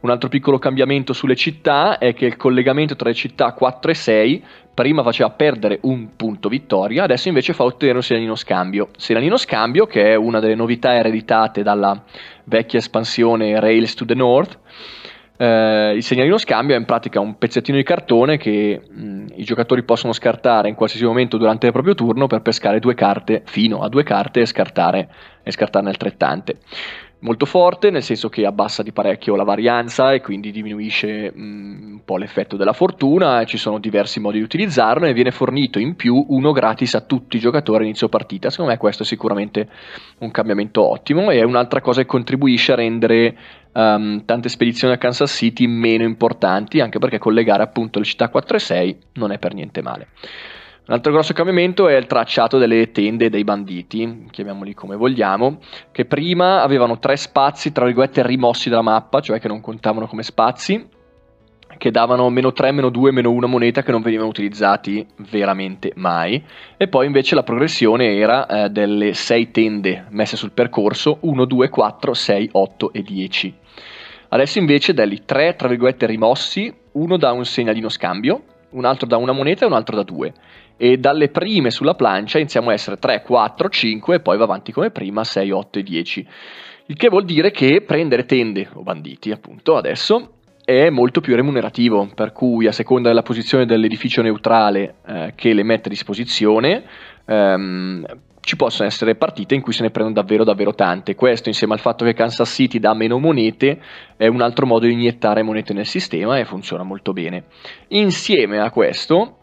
Un 0.00 0.10
altro 0.10 0.28
piccolo 0.28 0.58
cambiamento 0.58 1.12
sulle 1.12 1.34
città 1.34 1.98
è 1.98 2.14
che 2.14 2.26
il 2.26 2.36
collegamento 2.36 2.94
tra 2.94 3.08
le 3.08 3.14
città 3.14 3.52
4 3.52 3.90
e 3.90 3.94
6 3.94 4.44
prima 4.78 5.02
faceva 5.02 5.30
perdere 5.30 5.80
un 5.82 6.14
punto 6.14 6.48
vittoria, 6.48 7.02
adesso 7.02 7.26
invece 7.26 7.52
fa 7.52 7.64
ottenere 7.64 7.98
un 7.98 8.04
segnalino 8.04 8.36
scambio. 8.36 8.90
Segnalino 8.96 9.36
scambio 9.36 9.86
che 9.86 10.12
è 10.12 10.14
una 10.14 10.38
delle 10.38 10.54
novità 10.54 10.94
ereditate 10.94 11.64
dalla 11.64 12.00
vecchia 12.44 12.78
espansione 12.78 13.58
Rails 13.58 13.94
to 13.94 14.04
the 14.04 14.14
North. 14.14 14.56
Eh, 15.36 15.94
il 15.96 16.02
segnalino 16.04 16.38
scambio 16.38 16.76
è 16.76 16.78
in 16.78 16.84
pratica 16.84 17.18
un 17.18 17.36
pezzettino 17.38 17.76
di 17.76 17.82
cartone 17.82 18.36
che 18.36 18.80
mh, 18.88 19.24
i 19.34 19.42
giocatori 19.42 19.82
possono 19.82 20.12
scartare 20.12 20.68
in 20.68 20.76
qualsiasi 20.76 21.04
momento 21.04 21.38
durante 21.38 21.66
il 21.66 21.72
proprio 21.72 21.96
turno 21.96 22.28
per 22.28 22.42
pescare 22.42 22.78
due 22.78 22.94
carte 22.94 23.42
fino 23.46 23.80
a 23.80 23.88
due 23.88 24.04
carte 24.04 24.42
e 24.42 24.46
scartare, 24.46 25.08
e 25.42 25.50
scartarne 25.50 25.88
altrettante 25.88 26.58
molto 27.20 27.46
forte, 27.46 27.90
nel 27.90 28.02
senso 28.02 28.28
che 28.28 28.46
abbassa 28.46 28.82
di 28.82 28.92
parecchio 28.92 29.34
la 29.34 29.44
varianza 29.44 30.12
e 30.12 30.20
quindi 30.20 30.50
diminuisce 30.50 31.32
mh, 31.34 31.42
mm, 31.42 31.92
un 31.92 32.04
po' 32.04 32.16
l'effetto 32.16 32.56
della 32.56 32.72
fortuna, 32.72 33.44
ci 33.44 33.56
sono 33.56 33.78
diversi 33.78 34.20
modi 34.20 34.38
di 34.38 34.44
utilizzarlo 34.44 35.06
e 35.06 35.12
viene 35.12 35.30
fornito 35.30 35.78
in 35.78 35.96
più 35.96 36.24
uno 36.28 36.52
gratis 36.52 36.94
a 36.94 37.00
tutti 37.00 37.36
i 37.36 37.40
giocatori 37.40 37.78
all'inizio 37.78 38.08
partita. 38.08 38.50
Secondo 38.50 38.72
me 38.72 38.78
questo 38.78 39.02
è 39.02 39.06
sicuramente 39.06 39.68
un 40.18 40.30
cambiamento 40.30 40.82
ottimo 40.82 41.30
e 41.30 41.38
è 41.38 41.42
un'altra 41.42 41.80
cosa 41.80 42.02
che 42.02 42.06
contribuisce 42.06 42.72
a 42.72 42.76
rendere 42.76 43.36
um, 43.72 44.24
tante 44.24 44.48
spedizioni 44.48 44.94
a 44.94 44.98
Kansas 44.98 45.32
City 45.32 45.66
meno 45.66 46.04
importanti, 46.04 46.80
anche 46.80 46.98
perché 46.98 47.18
collegare 47.18 47.62
appunto 47.62 47.98
le 47.98 48.04
città 48.04 48.28
4 48.28 48.56
e 48.56 48.60
6 48.60 48.98
non 49.14 49.32
è 49.32 49.38
per 49.38 49.54
niente 49.54 49.82
male. 49.82 50.08
Un 50.88 50.94
altro 50.94 51.12
grosso 51.12 51.34
cambiamento 51.34 51.86
è 51.86 51.96
il 51.96 52.06
tracciato 52.06 52.56
delle 52.56 52.90
tende 52.92 53.28
dei 53.28 53.44
banditi, 53.44 54.24
chiamiamoli 54.30 54.72
come 54.72 54.96
vogliamo, 54.96 55.58
che 55.92 56.06
prima 56.06 56.62
avevano 56.62 56.98
tre 56.98 57.18
spazi, 57.18 57.72
tra 57.72 57.84
virgolette, 57.84 58.26
rimossi 58.26 58.70
dalla 58.70 58.80
mappa, 58.80 59.20
cioè 59.20 59.38
che 59.38 59.48
non 59.48 59.60
contavano 59.60 60.06
come 60.06 60.22
spazi, 60.22 60.88
che 61.76 61.90
davano 61.90 62.30
meno 62.30 62.54
3, 62.54 62.72
meno 62.72 62.88
2, 62.88 63.10
meno 63.10 63.30
1 63.30 63.46
moneta 63.46 63.82
che 63.82 63.90
non 63.90 64.00
venivano 64.00 64.30
utilizzati 64.30 65.06
veramente 65.30 65.92
mai. 65.96 66.42
E 66.78 66.88
poi 66.88 67.04
invece 67.04 67.34
la 67.34 67.42
progressione 67.42 68.16
era 68.16 68.46
eh, 68.46 68.70
delle 68.70 69.12
6 69.12 69.50
tende 69.50 70.06
messe 70.08 70.38
sul 70.38 70.52
percorso, 70.52 71.18
1, 71.20 71.44
2, 71.44 71.68
4, 71.68 72.14
6, 72.14 72.48
8 72.50 72.92
e 72.94 73.02
10. 73.02 73.54
Adesso 74.30 74.58
invece 74.58 74.94
dai 74.94 75.22
tre, 75.26 75.54
tra 75.54 75.68
virgolette, 75.68 76.06
rimossi, 76.06 76.74
uno 76.92 77.18
da 77.18 77.32
un 77.32 77.44
segnalino 77.44 77.90
scambio, 77.90 78.42
un 78.70 78.84
altro 78.84 79.06
da 79.06 79.16
una 79.16 79.32
moneta 79.32 79.64
e 79.64 79.68
un 79.68 79.74
altro 79.74 79.96
da 79.96 80.02
due. 80.02 80.32
E 80.78 80.96
dalle 80.96 81.28
prime 81.28 81.70
sulla 81.70 81.94
plancia 81.94 82.38
iniziamo 82.38 82.70
a 82.70 82.72
essere 82.72 82.98
3, 82.98 83.22
4, 83.22 83.68
5 83.68 84.14
e 84.14 84.20
poi 84.20 84.38
va 84.38 84.44
avanti 84.44 84.72
come 84.72 84.90
prima 84.90 85.24
6, 85.24 85.50
8 85.50 85.78
e 85.80 85.82
10. 85.82 86.28
Il 86.86 86.96
che 86.96 87.08
vuol 87.08 87.24
dire 87.26 87.50
che 87.50 87.82
prendere 87.82 88.24
tende 88.24 88.66
o 88.72 88.82
banditi, 88.82 89.30
appunto, 89.30 89.76
adesso 89.76 90.36
è 90.64 90.88
molto 90.90 91.20
più 91.20 91.34
remunerativo, 91.34 92.10
per 92.14 92.32
cui 92.32 92.66
a 92.66 92.72
seconda 92.72 93.08
della 93.08 93.22
posizione 93.22 93.66
dell'edificio 93.66 94.22
neutrale 94.22 94.96
eh, 95.06 95.32
che 95.34 95.52
le 95.52 95.62
mette 95.62 95.88
a 95.88 95.90
disposizione, 95.90 96.84
ehm, 97.24 98.04
ci 98.40 98.56
possono 98.56 98.88
essere 98.88 99.14
partite 99.14 99.54
in 99.54 99.60
cui 99.60 99.72
se 99.72 99.82
ne 99.82 99.90
prendono 99.90 100.14
davvero 100.20 100.44
davvero 100.44 100.74
tante. 100.74 101.14
Questo 101.14 101.48
insieme 101.48 101.74
al 101.74 101.80
fatto 101.80 102.04
che 102.04 102.14
Kansas 102.14 102.50
City 102.50 102.78
dà 102.78 102.94
meno 102.94 103.18
monete 103.18 103.80
è 104.16 104.26
un 104.26 104.40
altro 104.40 104.64
modo 104.64 104.86
di 104.86 104.92
iniettare 104.92 105.42
monete 105.42 105.74
nel 105.74 105.86
sistema 105.86 106.38
e 106.38 106.46
funziona 106.46 106.82
molto 106.82 107.12
bene. 107.12 107.44
Insieme 107.88 108.58
a 108.58 108.70
questo 108.70 109.37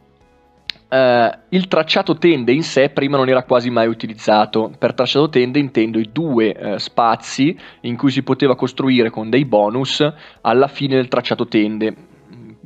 Uh, 0.87 1.29
il 1.49 1.67
tracciato 1.67 2.15
tende 2.17 2.51
in 2.51 2.61
sé 2.61 2.89
prima 2.89 3.17
non 3.17 3.27
era 3.27 3.43
quasi 3.43 3.69
mai 3.69 3.87
utilizzato. 3.87 4.71
Per 4.77 4.93
tracciato 4.93 5.29
tende 5.29 5.59
intendo 5.59 5.99
i 5.99 6.09
due 6.11 6.55
uh, 6.57 6.77
spazi 6.77 7.57
in 7.81 7.97
cui 7.97 8.11
si 8.11 8.21
poteva 8.21 8.55
costruire 8.55 9.09
con 9.09 9.29
dei 9.29 9.45
bonus 9.45 10.07
alla 10.41 10.67
fine 10.67 10.95
del 10.95 11.07
tracciato 11.07 11.47
tende, 11.47 11.93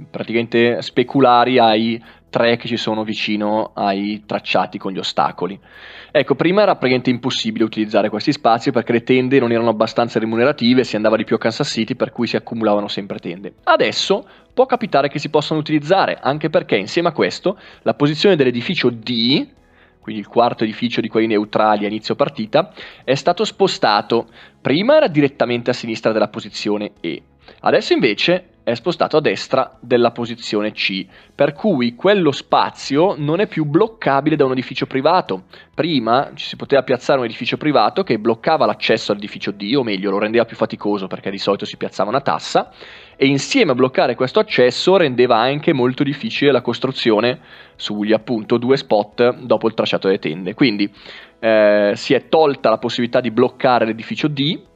praticamente 0.09 0.81
speculari 0.81 1.59
ai 1.59 2.01
tre 2.29 2.57
che 2.57 2.67
ci 2.67 2.77
sono 2.77 3.03
vicino 3.03 3.71
ai 3.73 4.23
tracciati 4.25 4.77
con 4.77 4.91
gli 4.91 4.97
ostacoli. 4.97 5.59
Ecco, 6.11 6.35
prima 6.35 6.61
era 6.61 6.71
praticamente 6.71 7.09
impossibile 7.09 7.63
utilizzare 7.63 8.09
questi 8.09 8.31
spazi 8.31 8.71
perché 8.71 8.91
le 8.91 9.03
tende 9.03 9.39
non 9.39 9.51
erano 9.51 9.69
abbastanza 9.69 10.19
remunerative, 10.19 10.83
si 10.83 10.95
andava 10.95 11.17
di 11.17 11.23
più 11.23 11.35
a 11.35 11.39
Kansas 11.39 11.69
City 11.69 11.95
per 11.95 12.11
cui 12.11 12.27
si 12.27 12.35
accumulavano 12.35 12.87
sempre 12.87 13.19
tende. 13.19 13.53
Adesso 13.63 14.27
può 14.53 14.65
capitare 14.65 15.09
che 15.09 15.19
si 15.19 15.29
possano 15.29 15.59
utilizzare, 15.59 16.17
anche 16.21 16.49
perché 16.49 16.75
insieme 16.75 17.09
a 17.09 17.13
questo 17.13 17.57
la 17.83 17.93
posizione 17.93 18.35
dell'edificio 18.35 18.89
D, 18.89 19.47
quindi 19.99 20.21
il 20.21 20.27
quarto 20.27 20.63
edificio 20.63 21.01
di 21.01 21.07
quelli 21.07 21.27
neutrali 21.27 21.85
a 21.85 21.87
inizio 21.87 22.15
partita, 22.15 22.73
è 23.03 23.15
stato 23.15 23.45
spostato. 23.45 24.27
Prima 24.59 24.95
era 24.95 25.07
direttamente 25.07 25.69
a 25.69 25.73
sinistra 25.73 26.11
della 26.11 26.29
posizione 26.29 26.93
E, 26.99 27.21
adesso 27.61 27.93
invece 27.93 28.57
è 28.69 28.75
spostato 28.75 29.17
a 29.17 29.21
destra 29.21 29.77
della 29.79 30.11
posizione 30.11 30.71
C, 30.71 31.05
per 31.33 31.53
cui 31.53 31.95
quello 31.95 32.31
spazio 32.31 33.15
non 33.17 33.39
è 33.39 33.47
più 33.47 33.65
bloccabile 33.65 34.35
da 34.35 34.45
un 34.45 34.51
edificio 34.51 34.85
privato. 34.85 35.45
Prima 35.73 36.31
ci 36.35 36.45
si 36.45 36.55
poteva 36.55 36.83
piazzare 36.83 37.19
un 37.19 37.25
edificio 37.25 37.57
privato 37.57 38.03
che 38.03 38.19
bloccava 38.19 38.65
l'accesso 38.65 39.11
all'edificio 39.11 39.51
D, 39.51 39.73
o 39.75 39.83
meglio 39.83 40.11
lo 40.11 40.19
rendeva 40.19 40.45
più 40.45 40.55
faticoso 40.55 41.07
perché 41.07 41.31
di 41.31 41.37
solito 41.39 41.65
si 41.65 41.77
piazzava 41.77 42.09
una 42.09 42.21
tassa, 42.21 42.71
e 43.15 43.25
insieme 43.25 43.71
a 43.71 43.75
bloccare 43.75 44.15
questo 44.15 44.39
accesso 44.39 44.95
rendeva 44.97 45.37
anche 45.37 45.73
molto 45.73 46.03
difficile 46.03 46.51
la 46.51 46.61
costruzione 46.61 47.39
sugli 47.75 48.13
appunto 48.13 48.57
due 48.57 48.77
spot 48.77 49.39
dopo 49.39 49.67
il 49.67 49.73
tracciato 49.73 50.07
delle 50.07 50.19
tende. 50.19 50.53
Quindi 50.53 50.91
eh, 51.39 51.93
si 51.95 52.13
è 52.13 52.29
tolta 52.29 52.69
la 52.69 52.77
possibilità 52.77 53.19
di 53.19 53.31
bloccare 53.31 53.85
l'edificio 53.85 54.27
D, 54.27 54.67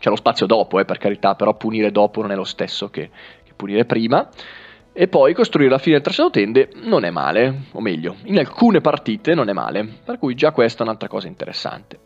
c'è 0.00 0.08
lo 0.08 0.16
spazio 0.16 0.46
dopo, 0.46 0.80
eh, 0.80 0.84
per 0.84 0.98
carità, 0.98 1.34
però 1.34 1.54
punire 1.54 1.92
dopo 1.92 2.22
non 2.22 2.32
è 2.32 2.34
lo 2.34 2.44
stesso 2.44 2.88
che, 2.88 3.10
che 3.44 3.52
punire 3.54 3.84
prima. 3.84 4.28
E 4.92 5.06
poi 5.06 5.34
costruire 5.34 5.70
la 5.70 5.78
tracciato 5.78 6.30
tende 6.30 6.70
non 6.82 7.04
è 7.04 7.10
male, 7.10 7.66
o 7.72 7.80
meglio, 7.80 8.16
in 8.24 8.38
alcune 8.38 8.80
partite 8.80 9.34
non 9.34 9.48
è 9.48 9.52
male, 9.52 9.86
per 10.04 10.18
cui 10.18 10.34
già 10.34 10.50
questa 10.50 10.80
è 10.80 10.86
un'altra 10.86 11.06
cosa 11.06 11.28
interessante. 11.28 11.98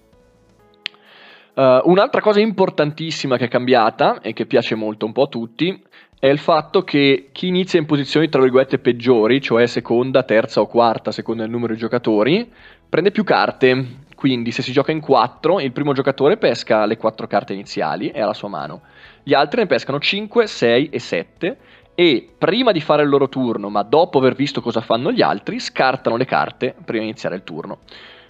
Uh, 1.55 1.81
un'altra 1.85 2.21
cosa 2.21 2.41
importantissima 2.41 3.37
che 3.37 3.45
è 3.45 3.49
cambiata 3.49 4.21
e 4.21 4.33
che 4.33 4.45
piace 4.45 4.75
molto 4.75 5.07
un 5.07 5.13
po' 5.13 5.23
a 5.23 5.29
tutti 5.29 5.83
è 6.19 6.27
il 6.27 6.39
fatto 6.39 6.83
che 6.83 7.29
chi 7.33 7.47
inizia 7.47 7.79
in 7.79 7.87
posizioni 7.87 8.29
tra 8.29 8.41
virgolette 8.41 8.79
peggiori, 8.79 9.41
cioè 9.41 9.67
seconda, 9.67 10.25
terza 10.25 10.61
o 10.61 10.67
quarta, 10.67 11.13
secondo 11.13 11.45
il 11.45 11.51
numero 11.51 11.75
di 11.75 11.79
giocatori, 11.79 12.51
prende 12.89 13.13
più 13.13 13.25
carte 13.25 13.87
quindi 14.25 14.53
se 14.53 14.63
si 14.63 14.73
gioca 14.73 14.91
in 14.91 15.01
4, 15.01 15.61
il 15.61 15.71
primo 15.73 15.93
giocatore 15.93 16.39
pesca 16.39 16.87
le 16.87 16.97
4 16.97 17.27
carte 17.27 17.53
iniziali 17.53 18.09
e 18.09 18.23
ha 18.23 18.25
la 18.25 18.33
sua 18.33 18.49
mano. 18.49 18.81
Gli 19.23 19.35
altri 19.35 19.61
ne 19.61 19.67
pescano 19.67 20.01
5, 20.01 20.47
6 20.47 20.89
e 20.89 20.99
7 20.99 21.57
e 21.95 22.31
prima 22.39 22.73
di 22.73 22.81
fare 22.81 23.03
il 23.03 23.11
loro 23.11 23.29
turno, 23.29 23.69
ma 23.69 23.83
dopo 23.83 24.17
aver 24.17 24.35
visto 24.35 24.63
cosa 24.63 24.81
fanno 24.81 25.13
gli 25.13 25.21
altri, 25.21 25.61
scartano 25.61 26.17
le 26.17 26.25
carte 26.25 26.75
prima 26.87 27.03
di 27.03 27.11
iniziare 27.11 27.35
il 27.35 27.45
turno. 27.45 27.81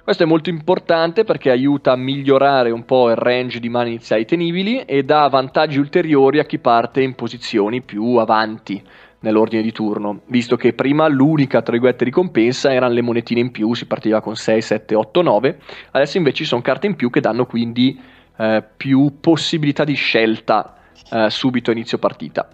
Questo 0.03 0.25
è 0.25 0.27
molto 0.27 0.51
importante 0.51 1.23
perché 1.23 1.51
aiuta 1.51 1.93
a 1.93 1.97
migliorare 1.97 2.73
un 2.73 2.85
po' 2.85 3.11
il 3.11 3.17
range 3.17 3.61
di 3.61 3.69
mani 3.69 3.91
iniziali 3.91 4.25
tenibili 4.25 4.81
e 4.81 5.05
dà 5.05 5.29
vantaggi 5.29 5.79
ulteriori 5.79 6.41
a 6.41 6.45
chi 6.45 6.59
parte 6.59 7.03
in 7.03 7.15
posizioni 7.15 7.83
più 7.83 8.17
avanti 8.17 8.83
nell'ordine 9.25 9.63
di 9.63 9.73
turno, 9.73 10.21
visto 10.27 10.57
che 10.57 10.75
prima 10.75 11.09
l'unica 11.09 11.63
tra 11.63 11.73
virgolette 11.73 12.05
ricompensa 12.05 12.73
erano 12.73 12.93
le 12.93 13.03
monetine 13.03 13.41
in 13.41 13.51
più, 13.51 13.75
si 13.75 13.87
partiva 13.87 14.21
con 14.21 14.37
6, 14.37 14.61
7, 14.61 14.95
8, 14.95 15.23
9, 15.23 15.59
adesso 15.93 16.19
invece 16.19 16.37
ci 16.37 16.45
sono 16.45 16.63
carte 16.63 16.87
in 16.87 16.95
più 16.95 17.11
che 17.11 17.21
danno 17.21 17.47
quindi 17.47 18.01
eh, 18.37 18.63
più 18.77 19.19
possibilità 19.21 19.85
di 19.85 19.95
scelta 19.95 20.77
eh, 21.11 21.31
subito 21.31 21.71
a 21.71 21.73
inizio 21.73 21.99
partita. 21.99 22.49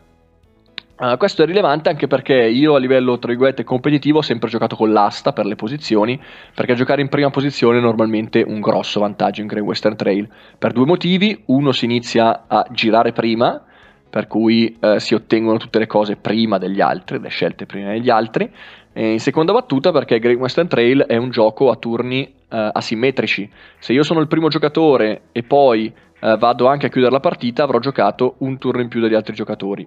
Uh, 1.01 1.17
questo 1.17 1.43
è 1.43 1.47
rilevante 1.47 1.89
anche 1.89 2.07
perché 2.07 2.35
io 2.35 2.75
a 2.75 2.79
livello 2.79 3.19
tra 3.19 3.31
virgolette 3.31 3.65
competitivo 3.65 4.19
ho 4.19 4.23
sempre 4.23 4.51
giocato 4.51 4.77
con 4.77 4.93
l'asta 4.93 5.33
per 5.33 5.47
le 5.47 5.57
posizioni, 5.57 6.21
perché 6.55 6.75
giocare 6.75 7.01
in 7.01 7.09
prima 7.09 7.31
posizione 7.31 7.79
è 7.79 7.81
normalmente 7.81 8.45
un 8.47 8.61
grosso 8.61 9.01
vantaggio 9.01 9.41
in 9.41 9.47
Great 9.47 9.65
Western 9.65 9.97
Trail, 9.97 10.29
per 10.59 10.73
due 10.73 10.85
motivi, 10.85 11.43
uno 11.47 11.73
si 11.73 11.87
inizia 11.87 12.45
a 12.47 12.67
girare 12.71 13.13
prima, 13.13 13.65
per 14.11 14.27
cui 14.27 14.77
eh, 14.81 14.99
si 14.99 15.15
ottengono 15.15 15.57
tutte 15.57 15.79
le 15.79 15.87
cose 15.87 16.17
prima 16.17 16.59
degli 16.59 16.81
altri, 16.81 17.21
le 17.21 17.29
scelte 17.29 17.65
prima 17.65 17.91
degli 17.91 18.11
altri. 18.11 18.51
E 18.93 19.13
in 19.13 19.21
seconda 19.21 19.53
battuta 19.53 19.93
perché 19.93 20.19
Great 20.19 20.37
Western 20.37 20.67
Trail 20.67 21.05
è 21.07 21.17
un 21.17 21.31
gioco 21.31 21.71
a 21.71 21.77
turni 21.77 22.25
eh, 22.25 22.71
asimmetrici. 22.73 23.49
Se 23.79 23.93
io 23.93 24.03
sono 24.03 24.19
il 24.19 24.27
primo 24.27 24.49
giocatore 24.49 25.23
e 25.31 25.45
poi 25.45 25.87
eh, 26.21 26.37
vado 26.37 26.67
anche 26.67 26.87
a 26.87 26.89
chiudere 26.89 27.13
la 27.13 27.21
partita, 27.21 27.63
avrò 27.63 27.79
giocato 27.79 28.35
un 28.39 28.59
turno 28.59 28.83
in 28.83 28.89
più 28.89 29.01
degli 29.01 29.15
altri 29.15 29.35
giocatori. 29.35 29.87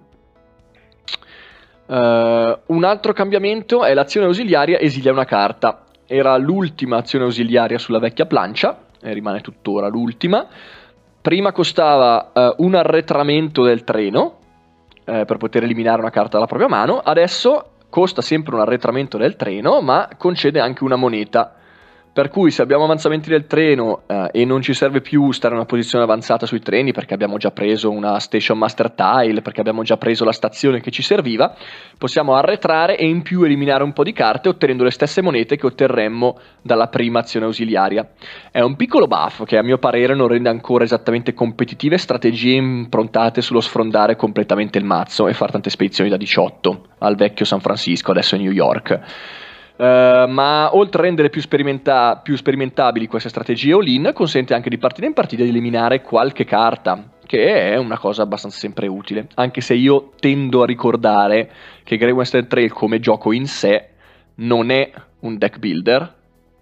Uh, 1.86 1.92
un 1.92 2.82
altro 2.82 3.12
cambiamento 3.12 3.84
è 3.84 3.92
l'azione 3.92 4.26
ausiliaria 4.26 4.80
esilia 4.80 5.12
una 5.12 5.26
carta. 5.26 5.84
Era 6.06 6.34
l'ultima 6.38 6.96
azione 6.96 7.26
ausiliaria 7.26 7.78
sulla 7.78 7.98
vecchia 7.98 8.24
plancia, 8.24 8.84
e 9.02 9.12
rimane 9.12 9.42
tuttora 9.42 9.88
l'ultima 9.88 10.48
prima 11.24 11.52
costava 11.52 12.32
uh, 12.34 12.62
un 12.66 12.74
arretramento 12.74 13.62
del 13.62 13.82
treno 13.82 14.36
uh, 15.06 15.24
per 15.24 15.38
poter 15.38 15.62
eliminare 15.62 16.02
una 16.02 16.10
carta 16.10 16.32
dalla 16.32 16.44
propria 16.44 16.68
mano, 16.68 16.98
adesso 16.98 17.70
costa 17.88 18.20
sempre 18.20 18.54
un 18.54 18.60
arretramento 18.60 19.16
del 19.16 19.34
treno, 19.34 19.80
ma 19.80 20.06
concede 20.18 20.60
anche 20.60 20.84
una 20.84 20.96
moneta 20.96 21.54
per 22.14 22.28
cui 22.28 22.52
se 22.52 22.62
abbiamo 22.62 22.84
avanzamenti 22.84 23.28
del 23.28 23.48
treno 23.48 24.02
eh, 24.06 24.28
e 24.30 24.44
non 24.44 24.62
ci 24.62 24.72
serve 24.72 25.00
più 25.00 25.32
stare 25.32 25.52
in 25.54 25.58
una 25.58 25.68
posizione 25.68 26.04
avanzata 26.04 26.46
sui 26.46 26.60
treni 26.60 26.92
perché 26.92 27.12
abbiamo 27.12 27.38
già 27.38 27.50
preso 27.50 27.90
una 27.90 28.20
station 28.20 28.56
master 28.56 28.92
tile, 28.92 29.42
perché 29.42 29.58
abbiamo 29.58 29.82
già 29.82 29.96
preso 29.96 30.24
la 30.24 30.30
stazione 30.30 30.80
che 30.80 30.92
ci 30.92 31.02
serviva, 31.02 31.56
possiamo 31.98 32.36
arretrare 32.36 32.96
e 32.96 33.04
in 33.04 33.22
più 33.22 33.42
eliminare 33.42 33.82
un 33.82 33.92
po' 33.92 34.04
di 34.04 34.12
carte 34.12 34.48
ottenendo 34.48 34.84
le 34.84 34.92
stesse 34.92 35.22
monete 35.22 35.56
che 35.56 35.66
otterremmo 35.66 36.38
dalla 36.62 36.86
prima 36.86 37.18
azione 37.18 37.46
ausiliaria. 37.46 38.08
È 38.52 38.60
un 38.60 38.76
piccolo 38.76 39.08
buff 39.08 39.42
che 39.42 39.58
a 39.58 39.64
mio 39.64 39.78
parere 39.78 40.14
non 40.14 40.28
rende 40.28 40.48
ancora 40.48 40.84
esattamente 40.84 41.34
competitive 41.34 41.98
strategie 41.98 42.54
improntate 42.54 43.42
sullo 43.42 43.60
sfrondare 43.60 44.14
completamente 44.14 44.78
il 44.78 44.84
mazzo 44.84 45.26
e 45.26 45.32
fare 45.34 45.50
tante 45.50 45.68
spedizioni 45.68 46.10
da 46.10 46.16
18 46.16 46.86
al 46.98 47.16
vecchio 47.16 47.44
San 47.44 47.58
Francisco, 47.58 48.12
adesso 48.12 48.36
New 48.36 48.52
York. 48.52 49.42
Uh, 49.76 50.28
ma 50.28 50.70
oltre 50.72 51.00
a 51.00 51.04
rendere 51.04 51.30
più, 51.30 51.40
sperimenta- 51.40 52.20
più, 52.22 52.36
sperimentabili 52.36 53.08
queste 53.08 53.28
strategie 53.28 53.72
all-in, 53.72 54.12
consente 54.14 54.54
anche 54.54 54.70
di 54.70 54.78
partita 54.78 55.06
in 55.06 55.14
partita 55.14 55.42
di 55.42 55.48
eliminare 55.48 56.00
qualche 56.00 56.44
carta, 56.44 57.10
che 57.26 57.72
è 57.72 57.76
una 57.76 57.98
cosa 57.98 58.22
abbastanza 58.22 58.58
sempre 58.58 58.86
utile. 58.86 59.26
Anche 59.34 59.60
se 59.60 59.74
io 59.74 60.12
tendo 60.20 60.62
a 60.62 60.66
ricordare 60.66 61.50
che 61.82 61.96
Grey 61.96 62.12
Western 62.12 62.46
Trail 62.46 62.72
come 62.72 63.00
gioco 63.00 63.32
in 63.32 63.46
sé 63.48 63.88
non 64.36 64.70
è 64.70 64.92
un 65.20 65.38
deck 65.38 65.58
builder, 65.58 66.14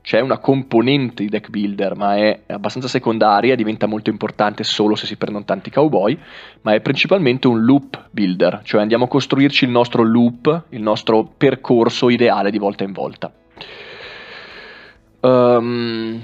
c'è 0.03 0.21
una 0.21 0.39
componente 0.39 1.23
di 1.23 1.29
deck 1.29 1.49
builder, 1.49 1.97
ma 1.97 2.17
è 2.17 2.41
abbastanza 2.49 2.89
secondaria, 2.89 3.55
diventa 3.55 3.87
molto 3.87 4.11
importante 4.11 4.65
solo 4.65 4.97
se 4.97 5.07
si 5.07 5.17
prendono 5.17 5.45
tanti 5.45 5.71
cowboy, 5.71 6.19
ma 6.63 6.75
è 6.75 6.81
principalmente 6.81 7.47
un 7.47 7.65
loop 7.65 8.09
builder, 8.11 8.61
cioè 8.65 8.81
andiamo 8.81 9.05
a 9.05 9.09
costruirci 9.09 9.65
il 9.65 9.71
nostro 9.71 10.03
loop, 10.03 10.65
il 10.71 10.83
nostro 10.83 11.33
percorso 11.37 12.11
ideale 12.11 12.51
di 12.51 12.59
volta 12.59 12.85
in 12.85 12.93
volta. 12.93 13.33
Um, 15.21 16.21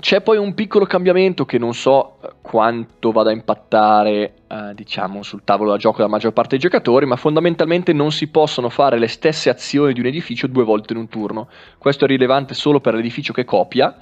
c'è 0.00 0.20
poi 0.20 0.36
un 0.38 0.54
piccolo 0.54 0.84
cambiamento 0.84 1.44
che 1.44 1.58
non 1.58 1.74
so 1.74 2.18
eh, 2.22 2.30
quanto 2.40 3.12
vada 3.12 3.30
a 3.30 3.32
impattare 3.32 4.34
eh, 4.48 4.74
diciamo, 4.74 5.22
sul 5.22 5.42
tavolo 5.44 5.70
da 5.70 5.76
gioco 5.76 5.98
della 5.98 6.08
maggior 6.08 6.32
parte 6.32 6.50
dei 6.50 6.58
giocatori, 6.58 7.06
ma 7.06 7.16
fondamentalmente 7.16 7.92
non 7.92 8.10
si 8.12 8.28
possono 8.28 8.68
fare 8.68 8.98
le 8.98 9.08
stesse 9.08 9.50
azioni 9.50 9.92
di 9.92 10.00
un 10.00 10.06
edificio 10.06 10.46
due 10.46 10.64
volte 10.64 10.92
in 10.92 10.98
un 10.98 11.08
turno. 11.08 11.48
Questo 11.78 12.04
è 12.04 12.08
rilevante 12.08 12.54
solo 12.54 12.80
per 12.80 12.94
l'edificio 12.94 13.32
che 13.32 13.44
copia, 13.44 13.96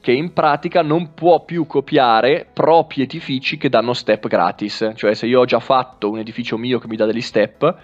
che 0.00 0.12
in 0.12 0.32
pratica 0.32 0.82
non 0.82 1.14
può 1.14 1.44
più 1.44 1.66
copiare 1.66 2.46
propri 2.52 3.02
edifici 3.02 3.56
che 3.56 3.68
danno 3.68 3.92
step 3.92 4.28
gratis. 4.28 4.92
Cioè 4.94 5.14
se 5.14 5.26
io 5.26 5.40
ho 5.40 5.44
già 5.44 5.60
fatto 5.60 6.10
un 6.10 6.18
edificio 6.18 6.56
mio 6.56 6.78
che 6.78 6.86
mi 6.86 6.96
dà 6.96 7.06
degli 7.06 7.20
step 7.20 7.76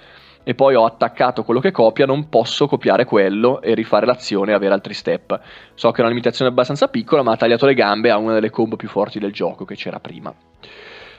e 0.44 0.54
poi 0.54 0.74
ho 0.74 0.84
attaccato 0.84 1.42
quello 1.42 1.58
che 1.58 1.72
copia, 1.72 2.06
non 2.06 2.28
posso 2.28 2.68
copiare 2.68 3.04
quello 3.04 3.60
e 3.60 3.74
rifare 3.74 4.06
l'azione 4.06 4.52
e 4.52 4.54
avere 4.54 4.74
altri 4.74 4.94
step. 4.94 5.40
So 5.74 5.90
che 5.90 5.96
è 5.96 6.00
una 6.00 6.10
limitazione 6.10 6.50
abbastanza 6.50 6.88
piccola, 6.88 7.22
ma 7.22 7.32
ha 7.32 7.36
tagliato 7.36 7.66
le 7.66 7.74
gambe 7.74 8.10
a 8.10 8.18
una 8.18 8.34
delle 8.34 8.50
combo 8.50 8.76
più 8.76 8.88
forti 8.88 9.18
del 9.18 9.32
gioco 9.32 9.64
che 9.64 9.74
c'era 9.74 9.98
prima. 9.98 10.32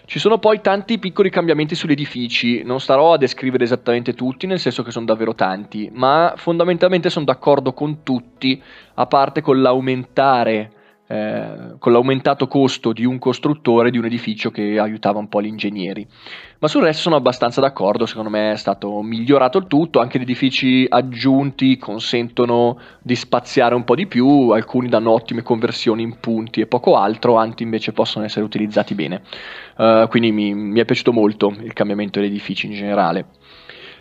Ci 0.06 0.20
sono 0.20 0.38
poi 0.38 0.62
tanti 0.62 1.00
piccoli 1.00 1.32
cambiamenti 1.32 1.74
sugli 1.74 1.94
edifici, 1.94 2.62
non 2.64 2.80
starò 2.80 3.14
a 3.14 3.18
descrivere 3.18 3.64
esattamente 3.64 4.14
tutti, 4.14 4.46
nel 4.46 4.60
senso 4.60 4.84
che 4.84 4.92
sono 4.92 5.06
davvero 5.06 5.34
tanti, 5.34 5.90
ma 5.92 6.36
fondamentalmente 6.38 7.10
sono 7.10 7.26
d'accordo 7.26 7.74
con 7.74 8.04
tutti, 8.04 8.62
a 8.94 9.08
parte 9.08 9.42
con 9.42 9.64
l'aumentare 9.64 10.75
eh, 11.08 11.76
con 11.78 11.92
l'aumentato 11.92 12.48
costo 12.48 12.92
di 12.92 13.06
un 13.06 13.20
costruttore 13.20 13.92
di 13.92 13.98
un 13.98 14.06
edificio 14.06 14.50
che 14.50 14.80
aiutava 14.80 15.20
un 15.20 15.30
po' 15.30 15.42
gli 15.42 15.48
ingegneri. 15.48 16.08
Ma 16.58 16.68
sul 16.68 16.82
resto 16.82 17.04
sono 17.04 17.16
abbastanza 17.16 17.62
d'accordo, 17.62 18.06
secondo 18.08 18.30
me 18.30 18.54
è 18.54 18.56
stato 18.56 19.02
migliorato 19.02 19.60
il 19.60 19.68
tutto, 19.68 20.00
anche 20.00 20.18
gli 20.18 20.24
edifici 20.24 20.86
aggiunti 20.90 21.78
consentono 21.78 22.80
di 23.02 23.16
spaziare 23.16 23.76
un 23.76 23.84
po' 23.84 23.94
di 23.94 24.08
più, 24.08 24.50
alcuni 24.50 24.90
danno 24.90 25.12
ottime 25.12 25.44
conversioni 25.44 26.02
in 26.02 26.20
punti 26.20 26.62
e 26.62 26.66
poco 26.66 26.96
altro, 26.96 27.38
altri 27.38 27.66
invece 27.66 27.92
possono 27.92 28.26
essere 28.26 28.44
utilizzati 28.46 28.96
bene. 28.96 29.22
Uh, 29.78 30.08
quindi 30.08 30.32
mi, 30.32 30.56
mi 30.56 30.80
è 30.80 30.86
piaciuto 30.86 31.12
molto 31.12 31.54
il 31.62 31.74
cambiamento 31.74 32.20
degli 32.20 32.30
edifici 32.30 32.66
in 32.66 32.74
generale. 32.74 33.26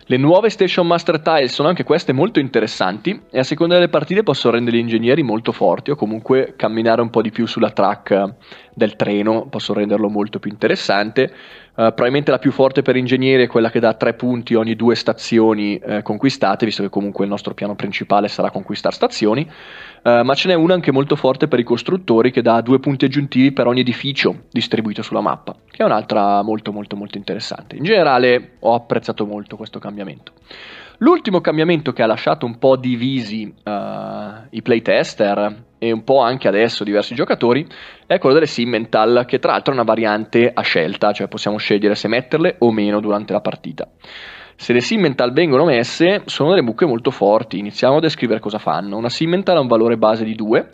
Le 0.07 0.17
nuove 0.17 0.51
Station 0.51 0.85
Master 0.85 1.19
Tile 1.19 1.47
sono 1.47 1.67
anche 1.67 1.83
queste 1.83 2.13
molto 2.13 2.39
interessanti 2.39 3.19
e 3.31 3.39
a 3.39 3.43
seconda 3.43 3.73
delle 3.73 3.89
partite 3.89 4.21
possono 4.21 4.53
rendere 4.53 4.77
gli 4.77 4.81
ingegneri 4.81 5.23
molto 5.23 5.51
forti 5.51 5.89
o 5.89 5.95
comunque 5.95 6.53
camminare 6.55 7.01
un 7.01 7.09
po' 7.09 7.23
di 7.23 7.31
più 7.31 7.47
sulla 7.47 7.71
track 7.71 8.33
del 8.75 8.95
treno, 8.97 9.47
possono 9.47 9.79
renderlo 9.79 10.09
molto 10.09 10.37
più 10.37 10.51
interessante. 10.51 11.33
Uh, 11.75 11.91
probabilmente 11.91 12.31
la 12.31 12.39
più 12.39 12.51
forte 12.51 12.81
per 12.81 12.95
ingegneri 12.95 13.43
è 13.43 13.47
quella 13.47 13.69
che 13.69 13.79
dà 13.79 13.93
3 13.93 14.13
punti 14.13 14.53
ogni 14.53 14.75
due 14.75 14.95
stazioni 14.95 15.79
uh, 15.83 16.01
conquistate, 16.03 16.65
visto 16.65 16.83
che 16.83 16.89
comunque 16.89 17.23
il 17.23 17.29
nostro 17.29 17.53
piano 17.53 17.75
principale 17.75 18.27
sarà 18.27 18.51
conquistare 18.51 18.93
stazioni, 18.93 19.49
uh, 20.03 20.21
ma 20.23 20.33
ce 20.35 20.49
n'è 20.49 20.53
una 20.53 20.73
anche 20.73 20.91
molto 20.91 21.15
forte 21.15 21.47
per 21.47 21.59
i 21.59 21.63
costruttori 21.63 22.31
che 22.31 22.41
dà 22.41 22.61
2 22.61 22.79
punti 22.79 23.05
aggiuntivi 23.05 23.51
per 23.51 23.67
ogni 23.67 23.79
edificio 23.79 24.43
distribuito 24.51 25.01
sulla 25.01 25.21
mappa, 25.21 25.55
che 25.71 25.81
è 25.81 25.85
un'altra 25.85 26.41
molto 26.43 26.71
molto 26.71 26.95
molto 26.95 27.17
interessante. 27.17 27.77
In 27.77 27.83
generale 27.83 28.57
ho 28.59 28.73
apprezzato 28.73 29.25
molto 29.25 29.55
questo 29.55 29.79
cambiamento. 29.79 30.33
L'ultimo 30.99 31.41
cambiamento 31.41 31.91
che 31.91 32.03
ha 32.03 32.05
lasciato 32.05 32.45
un 32.45 32.57
po' 32.57 32.77
divisi 32.77 33.53
i 34.49 34.61
playtester 34.61 35.63
e 35.87 35.91
un 35.91 36.03
po' 36.03 36.19
anche 36.21 36.47
adesso 36.47 36.83
diversi 36.83 37.15
giocatori, 37.15 37.65
è 38.05 38.17
quello 38.17 38.35
delle 38.35 38.47
Simmental, 38.47 39.25
che 39.27 39.39
tra 39.39 39.51
l'altro 39.51 39.71
è 39.71 39.75
una 39.75 39.85
variante 39.85 40.51
a 40.53 40.61
scelta, 40.61 41.11
cioè 41.11 41.27
possiamo 41.27 41.57
scegliere 41.57 41.95
se 41.95 42.07
metterle 42.07 42.55
o 42.59 42.71
meno 42.71 42.99
durante 42.99 43.33
la 43.33 43.41
partita. 43.41 43.87
Se 44.55 44.73
le 44.73 44.81
Simmental 44.81 45.33
vengono 45.33 45.65
messe, 45.65 46.21
sono 46.25 46.49
delle 46.49 46.61
mucche 46.61 46.85
molto 46.85 47.11
forti. 47.11 47.59
Iniziamo 47.59 47.97
a 47.97 47.99
descrivere 47.99 48.39
cosa 48.39 48.57
fanno. 48.57 48.97
Una 48.97 49.09
Simmental 49.09 49.57
ha 49.57 49.59
un 49.59 49.67
valore 49.67 49.97
base 49.97 50.23
di 50.23 50.33
2, 50.33 50.69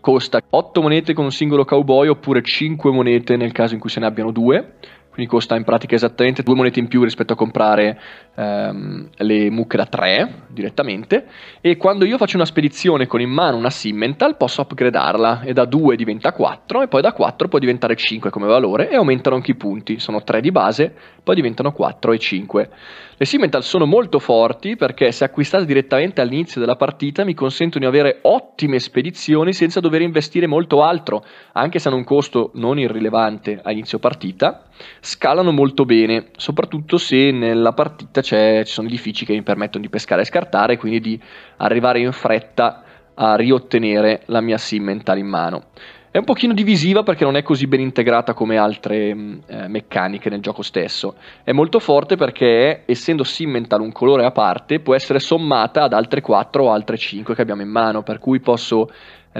costa 0.00 0.40
8 0.48 0.82
monete 0.82 1.14
con 1.14 1.24
un 1.24 1.32
singolo 1.32 1.64
cowboy 1.64 2.08
oppure 2.08 2.42
5 2.42 2.92
monete 2.92 3.36
nel 3.36 3.52
caso 3.52 3.74
in 3.74 3.80
cui 3.80 3.88
se 3.88 4.00
ne 4.00 4.06
abbiano 4.06 4.32
2 4.32 4.74
quindi 5.14 5.30
costa 5.30 5.54
in 5.54 5.62
pratica 5.62 5.94
esattamente 5.94 6.42
due 6.42 6.56
monete 6.56 6.80
in 6.80 6.88
più 6.88 7.04
rispetto 7.04 7.34
a 7.34 7.36
comprare 7.36 8.00
ehm, 8.34 9.10
le 9.18 9.48
mucche 9.48 9.76
da 9.76 9.86
3 9.86 10.46
direttamente. 10.48 11.26
E 11.60 11.76
quando 11.76 12.04
io 12.04 12.18
faccio 12.18 12.34
una 12.34 12.44
spedizione 12.44 13.06
con 13.06 13.20
in 13.20 13.30
mano 13.30 13.56
una 13.56 13.70
Simmental 13.70 14.36
posso 14.36 14.62
upgradarla 14.62 15.42
e 15.42 15.52
da 15.52 15.66
2 15.66 15.94
diventa 15.94 16.32
4 16.32 16.82
e 16.82 16.88
poi 16.88 17.00
da 17.00 17.12
4 17.12 17.46
può 17.46 17.60
diventare 17.60 17.94
5 17.94 18.28
come 18.30 18.48
valore 18.48 18.90
e 18.90 18.96
aumentano 18.96 19.36
anche 19.36 19.52
i 19.52 19.54
punti, 19.54 20.00
sono 20.00 20.24
3 20.24 20.40
di 20.40 20.50
base, 20.50 20.92
poi 21.22 21.36
diventano 21.36 21.70
4 21.70 22.12
e 22.12 22.18
5. 22.18 22.70
Le 23.16 23.24
Simmental 23.24 23.62
sono 23.62 23.86
molto 23.86 24.18
forti 24.18 24.74
perché 24.74 25.12
se 25.12 25.22
acquistate 25.22 25.64
direttamente 25.64 26.20
all'inizio 26.20 26.60
della 26.60 26.74
partita 26.74 27.24
mi 27.24 27.34
consentono 27.34 27.88
di 27.88 27.96
avere 27.96 28.18
ottime 28.22 28.80
spedizioni 28.80 29.52
senza 29.52 29.78
dover 29.78 30.00
investire 30.00 30.48
molto 30.48 30.82
altro, 30.82 31.24
anche 31.52 31.78
se 31.78 31.86
hanno 31.86 31.98
un 31.98 32.04
costo 32.04 32.50
non 32.54 32.80
irrilevante 32.80 33.60
a 33.62 33.70
inizio 33.70 34.00
partita 34.00 34.64
scalano 35.04 35.52
molto 35.52 35.84
bene, 35.84 36.30
soprattutto 36.36 36.96
se 36.96 37.30
nella 37.30 37.72
partita 37.72 38.22
ci 38.22 38.62
sono 38.64 38.88
edifici 38.88 39.26
che 39.26 39.34
mi 39.34 39.42
permettono 39.42 39.84
di 39.84 39.90
pescare 39.90 40.22
e 40.22 40.24
scartare, 40.24 40.78
quindi 40.78 41.00
di 41.00 41.20
arrivare 41.58 42.00
in 42.00 42.10
fretta 42.12 42.82
a 43.12 43.36
riottenere 43.36 44.22
la 44.26 44.40
mia 44.40 44.56
simmental 44.56 45.18
in 45.18 45.26
mano. 45.26 45.64
È 46.10 46.18
un 46.18 46.24
pochino 46.24 46.54
divisiva 46.54 47.02
perché 47.02 47.24
non 47.24 47.36
è 47.36 47.42
così 47.42 47.66
ben 47.66 47.80
integrata 47.80 48.34
come 48.34 48.56
altre 48.56 49.12
mm, 49.12 49.38
eh, 49.46 49.68
meccaniche 49.68 50.30
nel 50.30 50.40
gioco 50.40 50.62
stesso. 50.62 51.16
È 51.42 51.50
molto 51.50 51.80
forte 51.80 52.14
perché, 52.14 52.84
essendo 52.86 53.24
Simmental 53.24 53.80
un 53.80 53.90
colore 53.90 54.24
a 54.24 54.30
parte, 54.30 54.78
può 54.78 54.94
essere 54.94 55.18
sommata 55.18 55.82
ad 55.82 55.92
altre 55.92 56.20
4 56.20 56.64
o 56.64 56.70
altre 56.70 56.96
5 56.96 57.34
che 57.34 57.42
abbiamo 57.42 57.62
in 57.62 57.68
mano, 57.68 58.04
per 58.04 58.20
cui 58.20 58.38
posso 58.38 58.88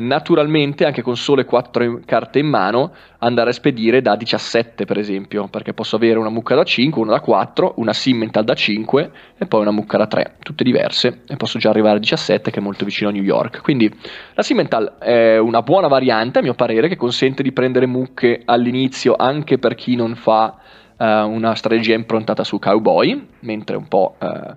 naturalmente 0.00 0.84
anche 0.84 1.02
con 1.02 1.16
sole 1.16 1.44
4 1.44 2.00
carte 2.04 2.38
in 2.40 2.48
mano 2.48 2.92
andare 3.18 3.50
a 3.50 3.52
spedire 3.52 4.02
da 4.02 4.16
17 4.16 4.84
per 4.84 4.98
esempio 4.98 5.46
perché 5.48 5.72
posso 5.72 5.96
avere 5.96 6.18
una 6.18 6.30
mucca 6.30 6.54
da 6.54 6.64
5, 6.64 7.00
una 7.00 7.12
da 7.12 7.20
4 7.20 7.74
una 7.76 7.92
Simmental 7.92 8.44
da 8.44 8.54
5 8.54 9.10
e 9.38 9.46
poi 9.46 9.60
una 9.60 9.70
mucca 9.70 9.96
da 9.96 10.06
3 10.06 10.36
tutte 10.40 10.64
diverse 10.64 11.22
e 11.26 11.36
posso 11.36 11.58
già 11.58 11.70
arrivare 11.70 11.96
a 11.96 12.00
17 12.00 12.50
che 12.50 12.58
è 12.58 12.62
molto 12.62 12.84
vicino 12.84 13.10
a 13.10 13.12
New 13.12 13.22
York. 13.22 13.62
Quindi 13.62 13.92
la 14.34 14.42
Simmental 14.42 14.98
è 14.98 15.38
una 15.38 15.62
buona 15.62 15.88
variante 15.88 16.40
a 16.40 16.42
mio 16.42 16.54
parere 16.54 16.88
che 16.88 16.96
consente 16.96 17.42
di 17.42 17.52
prendere 17.52 17.86
mucche 17.86 18.42
all'inizio 18.44 19.14
anche 19.16 19.58
per 19.58 19.74
chi 19.74 19.94
non 19.94 20.16
fa 20.16 20.56
uh, 20.96 21.04
una 21.04 21.54
strategia 21.54 21.94
improntata 21.94 22.44
su 22.44 22.58
cowboy 22.58 23.28
mentre 23.40 23.76
un 23.76 23.88
po' 23.88 24.16
uh, 24.18 24.56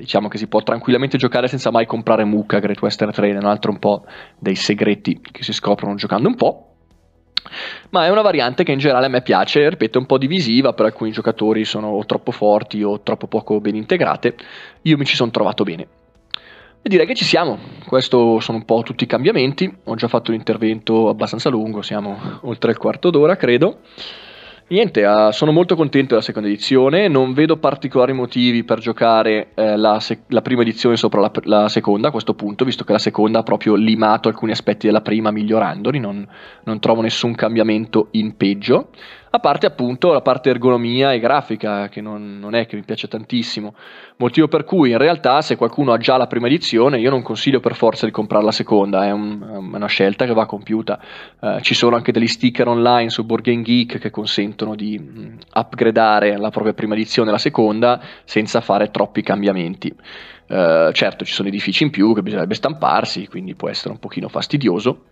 diciamo 0.00 0.28
che 0.28 0.38
si 0.38 0.48
può 0.48 0.62
tranquillamente 0.62 1.18
giocare 1.18 1.46
senza 1.46 1.70
mai 1.70 1.86
comprare 1.86 2.24
mucca 2.24 2.58
Great 2.58 2.80
Western 2.80 3.12
Trail, 3.12 3.34
è 3.34 3.38
un 3.38 3.44
altro 3.44 3.70
un 3.70 3.78
po' 3.78 4.04
dei 4.38 4.56
segreti 4.56 5.20
che 5.20 5.42
si 5.42 5.52
scoprono 5.52 5.94
giocando 5.94 6.28
un 6.28 6.34
po'. 6.34 6.64
Ma 7.90 8.06
è 8.06 8.10
una 8.10 8.22
variante 8.22 8.64
che 8.64 8.72
in 8.72 8.78
generale 8.78 9.06
a 9.06 9.08
me 9.08 9.22
piace, 9.22 9.68
ripeto, 9.68 9.98
è 9.98 10.00
un 10.00 10.06
po' 10.06 10.18
divisiva, 10.18 10.72
per 10.72 10.86
alcuni 10.86 11.10
giocatori 11.10 11.64
sono 11.64 11.88
o 11.88 12.04
troppo 12.04 12.30
forti 12.32 12.82
o 12.82 13.00
troppo 13.00 13.26
poco 13.26 13.60
ben 13.60 13.76
integrate. 13.76 14.36
Io 14.82 14.96
mi 14.96 15.04
ci 15.04 15.16
sono 15.16 15.30
trovato 15.30 15.64
bene. 15.64 15.86
E 16.82 16.88
direi 16.88 17.06
che 17.06 17.14
ci 17.14 17.24
siamo. 17.24 17.58
Questi 17.86 18.10
sono 18.10 18.58
un 18.58 18.64
po' 18.64 18.82
tutti 18.82 19.04
i 19.04 19.06
cambiamenti. 19.06 19.70
Ho 19.84 19.94
già 19.96 20.08
fatto 20.08 20.30
un 20.30 20.36
intervento 20.36 21.08
abbastanza 21.08 21.50
lungo, 21.50 21.82
siamo 21.82 22.40
oltre 22.42 22.70
il 22.70 22.78
quarto 22.78 23.10
d'ora, 23.10 23.36
credo. 23.36 23.80
Niente, 24.70 25.04
uh, 25.04 25.32
sono 25.32 25.50
molto 25.50 25.74
contento 25.74 26.10
della 26.10 26.20
seconda 26.20 26.46
edizione, 26.46 27.08
non 27.08 27.32
vedo 27.32 27.56
particolari 27.56 28.12
motivi 28.12 28.62
per 28.62 28.78
giocare 28.78 29.48
eh, 29.54 29.76
la, 29.76 29.98
sec- 29.98 30.26
la, 30.28 30.42
prima 30.42 30.62
edizione 30.62 30.96
sopra 30.96 31.20
la, 31.20 31.32
la, 31.42 31.68
seconda 31.68 32.06
a 32.06 32.10
questo 32.12 32.34
punto, 32.34 32.64
visto 32.64 32.84
che 32.84 32.92
la 32.92 33.00
seconda 33.00 33.40
ha 33.40 33.42
proprio 33.42 33.74
limato 33.74 34.28
alcuni 34.28 34.52
aspetti 34.52 34.86
della 34.86 35.00
prima 35.00 35.32
migliorandoli, 35.32 35.98
non, 35.98 36.24
non 36.62 36.78
trovo 36.78 37.00
nessun 37.00 37.34
cambiamento 37.34 38.10
in 38.12 38.36
peggio 38.36 38.90
a 39.32 39.38
parte 39.38 39.66
appunto 39.66 40.12
la 40.12 40.22
parte 40.22 40.50
ergonomia 40.50 41.12
e 41.12 41.20
grafica 41.20 41.88
che 41.88 42.00
non, 42.00 42.38
non, 42.40 42.54
è 42.54 42.66
che 42.66 42.74
mi 42.74 42.82
piace 42.82 43.06
tantissimo, 43.06 43.74
motivo 44.16 44.48
per 44.48 44.64
cui 44.64 44.90
in 44.90 44.98
realtà 44.98 45.40
se 45.40 45.54
qualcuno 45.54 45.92
ha 45.92 45.98
già 45.98 46.16
la 46.16 46.26
prima 46.26 46.48
edizione 46.48 46.98
io 46.98 47.10
non 47.10 47.22
consiglio 47.22 47.60
per 47.60 47.76
forza 47.76 48.06
di 48.06 48.12
comprare 48.12 48.44
la 48.44 48.50
seconda, 48.50 49.04
è, 49.04 49.12
un, 49.12 49.70
è 49.72 49.76
una 49.76 49.86
scelta 49.86 50.26
che 50.26 50.32
va 50.32 50.46
compiuta, 50.46 51.00
uh, 51.38 51.60
ci 51.60 51.74
sono 51.74 51.94
anche 51.94 52.10
degli 52.10 52.26
sticker 52.26 52.66
online 52.66 53.10
su 53.10 53.24
Board 53.24 53.48
Geek 53.48 53.98
che 53.98 54.10
consentono 54.10 54.74
di 54.74 54.98
mh, 54.98 55.38
upgradare 55.54 56.36
la 56.36 56.50
propria 56.50 56.74
prima 56.74 56.94
edizione 56.94 57.28
e 57.28 57.32
la 57.32 57.38
seconda 57.38 58.00
senza 58.24 58.60
fare 58.60 58.90
troppi 58.90 59.22
cambiamenti. 59.22 59.94
Uh, 60.48 60.90
certo 60.90 61.24
ci 61.24 61.32
sono 61.32 61.46
edifici 61.46 61.84
in 61.84 61.90
più 61.90 62.12
che 62.12 62.22
bisognerebbe 62.22 62.54
stamparsi, 62.54 63.28
quindi 63.28 63.54
può 63.54 63.68
essere 63.68 63.90
un 63.90 64.00
pochino 64.00 64.28
fastidioso, 64.28 65.04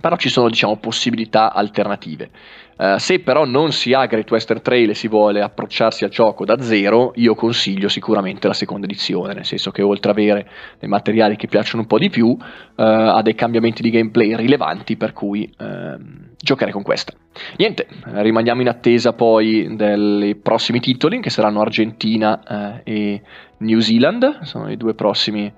però 0.00 0.16
ci 0.16 0.28
sono 0.28 0.48
diciamo 0.48 0.76
possibilità 0.76 1.52
alternative. 1.52 2.30
Uh, 2.76 2.98
se 2.98 3.20
però 3.20 3.46
non 3.46 3.72
si 3.72 3.94
ha 3.94 4.04
Great 4.04 4.30
Western 4.30 4.60
Trail 4.60 4.90
e 4.90 4.94
si 4.94 5.08
vuole 5.08 5.40
approcciarsi 5.40 6.04
al 6.04 6.10
gioco 6.10 6.44
da 6.44 6.60
zero, 6.60 7.12
io 7.14 7.34
consiglio 7.34 7.88
sicuramente 7.88 8.46
la 8.46 8.52
seconda 8.52 8.84
edizione, 8.84 9.32
nel 9.32 9.46
senso 9.46 9.70
che 9.70 9.80
oltre 9.80 10.10
ad 10.10 10.18
avere 10.18 10.50
dei 10.78 10.88
materiali 10.88 11.36
che 11.36 11.46
piacciono 11.46 11.82
un 11.82 11.88
po' 11.88 11.98
di 11.98 12.10
più, 12.10 12.26
uh, 12.28 12.38
ha 12.74 13.22
dei 13.22 13.34
cambiamenti 13.34 13.80
di 13.80 13.88
gameplay 13.88 14.36
rilevanti, 14.36 14.96
per 14.98 15.14
cui 15.14 15.50
uh, 15.58 15.98
giocare 16.36 16.70
con 16.70 16.82
questa. 16.82 17.14
Niente, 17.56 17.86
rimaniamo 18.04 18.60
in 18.60 18.68
attesa 18.68 19.14
poi 19.14 19.74
dei 19.74 20.34
prossimi 20.36 20.80
titoli, 20.80 21.20
che 21.20 21.30
saranno 21.30 21.60
Argentina 21.60 22.82
eh, 22.84 22.92
e 22.92 23.22
New 23.58 23.78
Zealand, 23.80 24.42
sono 24.42 24.70
i 24.70 24.76
due 24.76 24.94
prossimi 24.94 25.52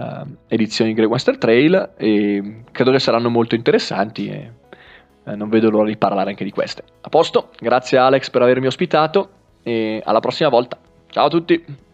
uh, 0.00 0.36
edizioni 0.48 0.90
di 0.90 0.96
Grey 0.96 1.08
Western 1.08 1.38
Trail 1.38 1.92
e 1.96 2.62
credo 2.72 2.90
che 2.90 2.98
saranno 2.98 3.28
molto 3.28 3.54
interessanti 3.54 4.28
e 4.28 4.52
uh, 5.24 5.34
non 5.34 5.48
vedo 5.48 5.70
l'ora 5.70 5.88
di 5.88 5.96
parlare 5.96 6.30
anche 6.30 6.44
di 6.44 6.50
queste. 6.50 6.82
A 7.02 7.08
posto, 7.08 7.50
grazie 7.58 7.98
Alex 7.98 8.30
per 8.30 8.42
avermi 8.42 8.66
ospitato 8.66 9.30
e 9.62 10.00
alla 10.04 10.20
prossima 10.20 10.48
volta. 10.48 10.78
Ciao 11.08 11.26
a 11.26 11.28
tutti! 11.28 11.88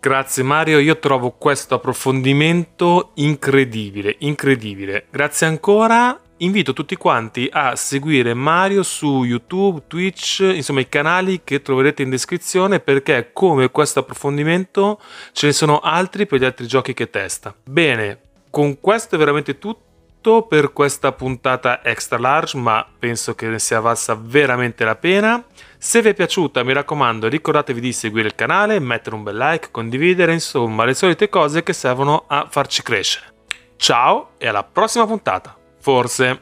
Grazie 0.00 0.42
Mario, 0.42 0.80
io 0.80 0.98
trovo 0.98 1.30
questo 1.30 1.76
approfondimento 1.76 3.12
incredibile, 3.14 4.16
incredibile. 4.18 5.06
Grazie 5.10 5.46
ancora 5.46 6.20
invito 6.38 6.72
tutti 6.72 6.96
quanti 6.96 7.48
a 7.52 7.76
seguire 7.76 8.34
Mario 8.34 8.82
su 8.82 9.24
YouTube, 9.24 9.84
Twitch, 9.86 10.40
insomma 10.40 10.80
i 10.80 10.88
canali 10.88 11.42
che 11.44 11.62
troverete 11.62 12.02
in 12.02 12.10
descrizione 12.10 12.80
perché 12.80 13.30
come 13.32 13.70
questo 13.70 14.00
approfondimento 14.00 15.00
ce 15.32 15.46
ne 15.46 15.52
sono 15.52 15.78
altri 15.80 16.26
per 16.26 16.40
gli 16.40 16.44
altri 16.44 16.66
giochi 16.66 16.94
che 16.94 17.10
testa. 17.10 17.54
Bene, 17.64 18.20
con 18.50 18.80
questo 18.80 19.14
è 19.14 19.18
veramente 19.18 19.58
tutto 19.58 20.42
per 20.42 20.72
questa 20.72 21.12
puntata 21.12 21.84
extra 21.84 22.18
large, 22.18 22.56
ma 22.56 22.86
penso 22.98 23.34
che 23.34 23.46
ne 23.46 23.58
sia 23.58 23.80
valsa 23.80 24.18
veramente 24.18 24.84
la 24.84 24.96
pena. 24.96 25.44
Se 25.76 26.00
vi 26.00 26.08
è 26.08 26.14
piaciuta, 26.14 26.62
mi 26.62 26.72
raccomando, 26.72 27.28
ricordatevi 27.28 27.80
di 27.80 27.92
seguire 27.92 28.28
il 28.28 28.34
canale, 28.34 28.78
mettere 28.78 29.16
un 29.16 29.22
bel 29.22 29.36
like, 29.36 29.68
condividere, 29.70 30.32
insomma, 30.32 30.84
le 30.84 30.94
solite 30.94 31.28
cose 31.28 31.62
che 31.62 31.74
servono 31.74 32.24
a 32.26 32.46
farci 32.48 32.82
crescere. 32.82 33.34
Ciao 33.76 34.30
e 34.38 34.48
alla 34.48 34.64
prossima 34.64 35.06
puntata! 35.06 35.58
Forse. 35.84 36.40